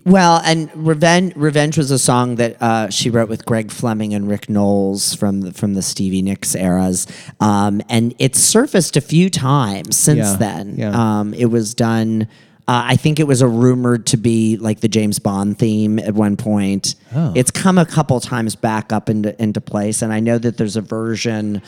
Well, 0.06 0.39
and 0.45 0.69
Revenge, 0.76 1.34
Revenge 1.36 1.78
was 1.78 1.89
a 1.89 1.97
song 2.00 2.36
that 2.36 2.62
uh, 2.62 2.89
she 2.91 3.10
wrote 3.10 3.28
with 3.28 3.43
Greg 3.45 3.71
Fleming 3.71 4.13
and 4.13 4.30
Rick 4.30 4.50
Nowels 4.50 5.15
from 5.15 5.41
the, 5.41 5.52
from 5.52 5.74
the 5.74 5.82
Stevie 5.82 6.21
Nicks 6.21 6.54
eras, 6.56 7.08
um, 7.39 7.82
and 7.89 8.13
it's 8.19 8.39
surfaced 8.39 8.95
a 8.95 9.02
few 9.02 9.30
times 9.32 9.97
since 9.97 10.19
Yeah, 10.19 10.38
then. 10.38 10.76
yeah. 10.78 10.91
Um, 11.19 11.34
it 11.34 11.47
was 11.47 11.74
done. 11.74 12.28
Uh, 12.72 12.86
I 12.86 12.96
think 12.96 13.20
it 13.20 13.28
was 13.28 13.42
a 13.42 13.50
rumored 13.50 14.06
to 14.06 14.18
be 14.18 14.56
like 14.56 14.80
the 14.80 14.88
James 14.88 15.20
Bond 15.20 15.60
theme 15.60 16.00
at 16.00 16.14
one 16.14 16.38
point. 16.38 16.96
Oh. 17.14 17.34
It's 17.36 17.52
come 17.52 17.78
a 17.78 17.86
couple 17.86 18.18
times 18.22 18.56
back 18.56 18.94
up 18.94 19.10
into 19.10 19.40
into 19.44 19.60
place, 19.60 20.02
and 20.02 20.14
I 20.14 20.22
know 20.22 20.38
that 20.38 20.56
there's 20.56 20.78
a 20.78 20.82
version. 20.82 21.62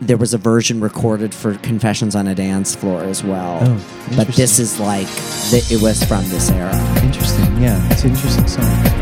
There 0.00 0.16
was 0.16 0.34
a 0.34 0.38
version 0.38 0.80
recorded 0.80 1.32
for 1.32 1.54
Confessions 1.58 2.16
on 2.16 2.26
a 2.26 2.34
Dance 2.34 2.74
Floor 2.74 3.04
as 3.04 3.22
well. 3.22 3.60
Oh, 3.62 4.14
but 4.16 4.26
this 4.34 4.58
is 4.58 4.80
like 4.80 5.06
the, 5.52 5.64
it 5.70 5.80
was 5.80 6.02
from 6.02 6.28
this 6.28 6.50
era. 6.50 6.76
Interesting. 7.04 7.62
Yeah, 7.62 7.88
it's 7.92 8.02
an 8.02 8.10
interesting 8.10 8.48
song. 8.48 9.01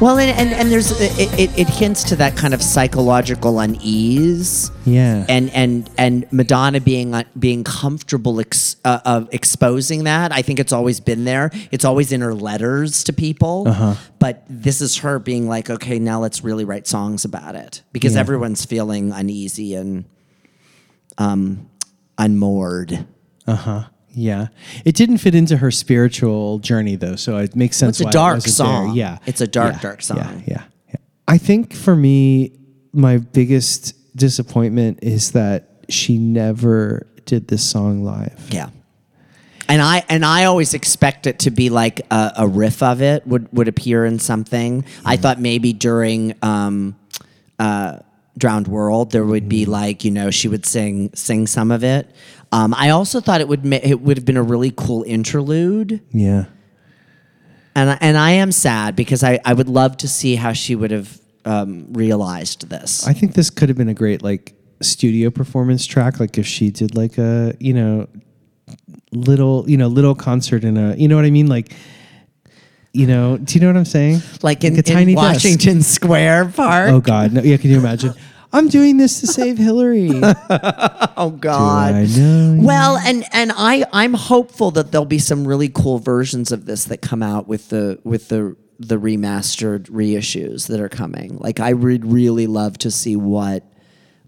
Well, 0.00 0.18
and, 0.18 0.30
and, 0.30 0.50
and 0.54 0.70
there's 0.70 0.98
it, 0.98 1.12
it, 1.38 1.58
it 1.58 1.68
hints 1.68 2.04
to 2.04 2.16
that 2.16 2.34
kind 2.34 2.54
of 2.54 2.62
psychological 2.62 3.60
unease. 3.60 4.70
Yeah. 4.86 5.26
And 5.28 5.50
and 5.50 5.90
and 5.98 6.26
Madonna 6.32 6.80
being 6.80 7.14
uh, 7.14 7.24
being 7.38 7.64
comfortable 7.64 8.40
ex, 8.40 8.76
uh, 8.86 9.00
of 9.04 9.28
exposing 9.30 10.04
that. 10.04 10.32
I 10.32 10.40
think 10.40 10.58
it's 10.58 10.72
always 10.72 11.00
been 11.00 11.24
there. 11.26 11.50
It's 11.70 11.84
always 11.84 12.12
in 12.12 12.22
her 12.22 12.32
letters 12.34 13.04
to 13.04 13.12
people. 13.12 13.68
Uh-huh. 13.68 13.94
But 14.18 14.42
this 14.48 14.80
is 14.80 14.96
her 14.98 15.18
being 15.18 15.46
like, 15.48 15.68
okay, 15.68 15.98
now 15.98 16.20
let's 16.20 16.42
really 16.42 16.64
write 16.64 16.86
songs 16.86 17.26
about 17.26 17.54
it 17.54 17.82
because 17.92 18.14
Yeah. 18.14 18.20
everyone's 18.20 18.64
feeling 18.64 19.12
uneasy 19.12 19.74
and 19.74 20.06
um 21.18 21.68
unmoored. 22.16 23.06
Yeah. 24.12 24.48
It 24.84 24.94
didn't 24.94 25.18
fit 25.18 25.34
into 25.34 25.56
her 25.58 25.70
spiritual 25.70 26.58
journey 26.58 26.96
though, 26.96 27.16
so 27.16 27.36
it 27.38 27.54
makes 27.54 27.76
sense 27.76 28.00
It's 28.00 28.08
a 28.08 28.12
dark 28.12 28.42
song. 28.42 28.88
There. 28.88 28.96
Yeah. 28.96 29.18
It's 29.26 29.40
a 29.40 29.46
dark, 29.46 29.74
Yeah. 29.74 29.80
dark 29.80 30.02
song. 30.02 30.42
Yeah. 30.46 30.64
yeah. 30.88 30.96
I 31.28 31.38
think 31.38 31.74
for 31.74 31.94
me 31.94 32.52
my 32.92 33.18
biggest 33.18 33.94
disappointment 34.16 34.98
is 35.02 35.32
that 35.32 35.68
she 35.88 36.18
never 36.18 37.06
did 37.24 37.48
this 37.48 37.62
song 37.68 38.04
live. 38.04 38.48
Yeah. 38.50 38.70
And 39.68 39.80
I 39.80 40.04
and 40.08 40.24
I 40.24 40.46
always 40.46 40.74
expect 40.74 41.28
it 41.28 41.38
to 41.40 41.52
be 41.52 41.70
like 41.70 42.00
a, 42.10 42.32
a 42.38 42.48
riff 42.48 42.82
of 42.82 43.00
it 43.02 43.24
would 43.26 43.48
would 43.52 43.68
appear 43.68 44.04
in 44.04 44.18
something. 44.18 44.84
I 45.04 45.16
thought 45.16 45.40
maybe 45.40 45.72
during 45.72 46.34
um, 46.42 46.96
uh, 47.60 47.98
Drowned 48.40 48.66
World 48.66 49.12
there 49.12 49.24
would 49.24 49.48
be 49.48 49.64
like 49.66 50.04
you 50.04 50.10
know 50.10 50.30
she 50.30 50.48
would 50.48 50.66
sing 50.66 51.10
sing 51.14 51.46
some 51.46 51.70
of 51.70 51.84
it. 51.84 52.10
Um, 52.52 52.74
I 52.76 52.90
also 52.90 53.20
thought 53.20 53.40
it 53.40 53.46
would 53.46 53.64
ma- 53.64 53.78
it 53.82 54.00
would 54.00 54.16
have 54.16 54.24
been 54.26 54.36
a 54.36 54.42
really 54.42 54.72
cool 54.76 55.04
interlude. 55.04 56.00
Yeah. 56.10 56.46
And 57.76 57.90
I- 57.90 57.98
and 58.00 58.16
I 58.18 58.32
am 58.32 58.50
sad 58.50 58.96
because 58.96 59.22
I, 59.22 59.38
I 59.44 59.52
would 59.52 59.68
love 59.68 59.96
to 59.98 60.08
see 60.08 60.34
how 60.34 60.52
she 60.52 60.74
would 60.74 60.90
have 60.90 61.20
um, 61.44 61.86
realized 61.92 62.68
this. 62.68 63.06
I 63.06 63.12
think 63.12 63.34
this 63.34 63.48
could 63.50 63.68
have 63.68 63.78
been 63.78 63.88
a 63.88 63.94
great 63.94 64.22
like 64.22 64.54
studio 64.82 65.30
performance 65.30 65.86
track 65.86 66.18
like 66.18 66.36
if 66.38 66.46
she 66.46 66.70
did 66.70 66.96
like 66.96 67.16
a, 67.18 67.54
you 67.60 67.72
know, 67.72 68.08
little, 69.12 69.64
you 69.70 69.76
know, 69.76 69.86
little 69.86 70.14
concert 70.16 70.64
in 70.64 70.76
a, 70.76 70.96
you 70.96 71.06
know 71.06 71.16
what 71.16 71.24
I 71.24 71.30
mean 71.30 71.46
like 71.46 71.72
you 72.92 73.06
know, 73.06 73.38
do 73.38 73.54
you 73.54 73.60
know 73.60 73.68
what 73.68 73.76
I'm 73.76 73.84
saying? 73.84 74.20
like 74.42 74.64
in, 74.64 74.76
a 74.76 74.82
tiny 74.82 75.12
in 75.12 75.16
desk. 75.18 75.34
Washington 75.44 75.80
Square 75.82 76.46
Park. 76.56 76.90
Oh 76.90 77.00
God, 77.00 77.32
no, 77.32 77.40
yeah. 77.40 77.56
Can 77.56 77.70
you 77.70 77.78
imagine? 77.78 78.14
I'm 78.52 78.68
doing 78.68 78.96
this 78.96 79.20
to 79.20 79.26
save 79.26 79.58
Hillary. 79.58 80.10
Oh 81.16 81.30
God. 81.30 81.92
I 81.92 82.06
know? 82.06 82.56
Well, 82.62 82.96
and 82.96 83.24
and 83.32 83.52
I 83.54 83.84
I'm 83.92 84.14
hopeful 84.14 84.70
that 84.70 84.90
there'll 84.90 85.04
be 85.04 85.18
some 85.18 85.46
really 85.46 85.68
cool 85.68 85.98
versions 85.98 86.50
of 86.50 86.64
this 86.64 86.84
that 86.84 87.02
come 87.02 87.22
out 87.22 87.46
with 87.46 87.68
the 87.68 87.98
with 88.04 88.28
the 88.28 88.56
the 88.78 88.96
remastered 88.96 89.90
reissues 89.90 90.68
that 90.68 90.80
are 90.80 90.88
coming. 90.88 91.36
Like 91.36 91.60
I 91.60 91.74
would 91.74 92.10
really 92.10 92.46
love 92.46 92.78
to 92.78 92.90
see 92.90 93.16
what 93.16 93.64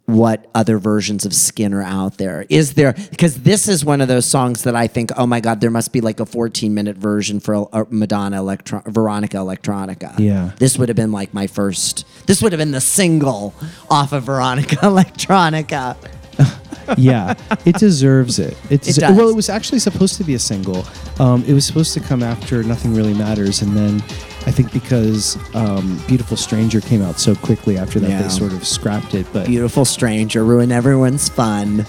what 0.07 0.51
other 0.55 0.79
versions 0.79 1.25
of 1.25 1.33
Skin 1.33 1.73
are 1.73 1.83
out 1.83 2.19
there. 2.19 2.45
Is 2.49 2.75
there 2.75 2.93
because 3.11 3.43
this 3.43 3.69
is 3.69 3.85
one 3.85 4.01
of 4.01 4.09
those 4.09 4.27
songs 4.27 4.65
that 4.65 4.75
I 4.75 4.87
think, 4.87 5.11
oh 5.17 5.27
my 5.27 5.41
God, 5.41 5.61
there 5.61 5.71
must 5.71 5.93
be 5.93 6.01
like 6.01 6.21
a 6.21 6.27
14 6.27 6.75
minute 6.75 6.97
version 6.97 7.41
for 7.41 7.69
uh, 7.73 7.85
Madonna 7.89 8.39
Electro- 8.39 8.83
Veronica 8.87 9.37
Electronica. 9.39 10.19
Yeah. 10.19 10.53
This 10.59 10.77
would 10.79 10.89
have 10.89 10.97
been 10.97 11.13
like 11.13 11.33
my 11.33 11.47
first 11.47 12.07
this 12.27 12.43
would 12.43 12.53
have 12.53 12.59
been 12.59 12.73
the 12.73 12.81
single 12.81 13.55
off 13.91 14.13
of 14.13 14.25
Veronica 14.25 14.77
Electronica. 14.83 15.97
yeah, 16.99 17.35
it 17.65 17.77
deserves 17.77 18.39
it. 18.39 18.57
It, 18.71 18.81
deser- 18.83 19.01
does. 19.01 19.17
Well, 19.17 19.29
it 19.29 19.37
was 19.37 19.49
actually 19.49 19.79
supposed 19.79 20.17
to 20.17 20.25
be 20.25 20.35
a 20.35 20.39
single. 20.39 20.85
Um, 21.19 21.45
it 21.45 21.53
was 21.53 21.67
supposed 21.67 21.95
to 21.95 22.01
come 22.01 22.23
after 22.23 22.63
Nothing 22.63 22.95
Really 22.95 23.15
Matters, 23.15 23.63
and 23.63 23.77
then 23.77 24.03
I 24.47 24.51
think 24.51 24.73
because 24.73 25.37
um, 25.55 26.01
Beautiful 26.09 26.37
Stranger 26.37 26.81
came 26.81 27.01
out 27.03 27.19
so 27.21 27.35
quickly 27.35 27.79
after 27.79 28.01
that, 28.01 28.11
Yeah. 28.11 28.23
they 28.23 28.29
sort 28.29 28.53
of 28.53 28.67
scrapped 28.67 29.15
it. 29.15 29.27
But 29.33 29.47
Beautiful 29.47 29.85
stranger, 29.85 30.45
ruin 30.45 30.73
everyone's 30.73 31.29
fun. 31.29 31.87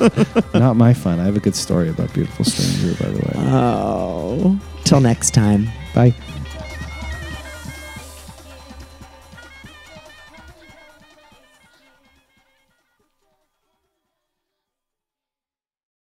not 0.54 0.74
my 0.76 0.94
fun. 0.94 1.20
I 1.20 1.24
have 1.24 1.36
a 1.36 1.40
good 1.40 1.54
story 1.54 1.88
about 1.90 2.12
Beautiful 2.14 2.44
Stranger, 2.44 3.02
by 3.02 3.10
the 3.10 3.18
way. 3.18 3.32
Oh. 3.52 4.58
Till 4.84 5.00
next 5.00 5.32
time. 5.34 5.68
Bye. 5.94 6.14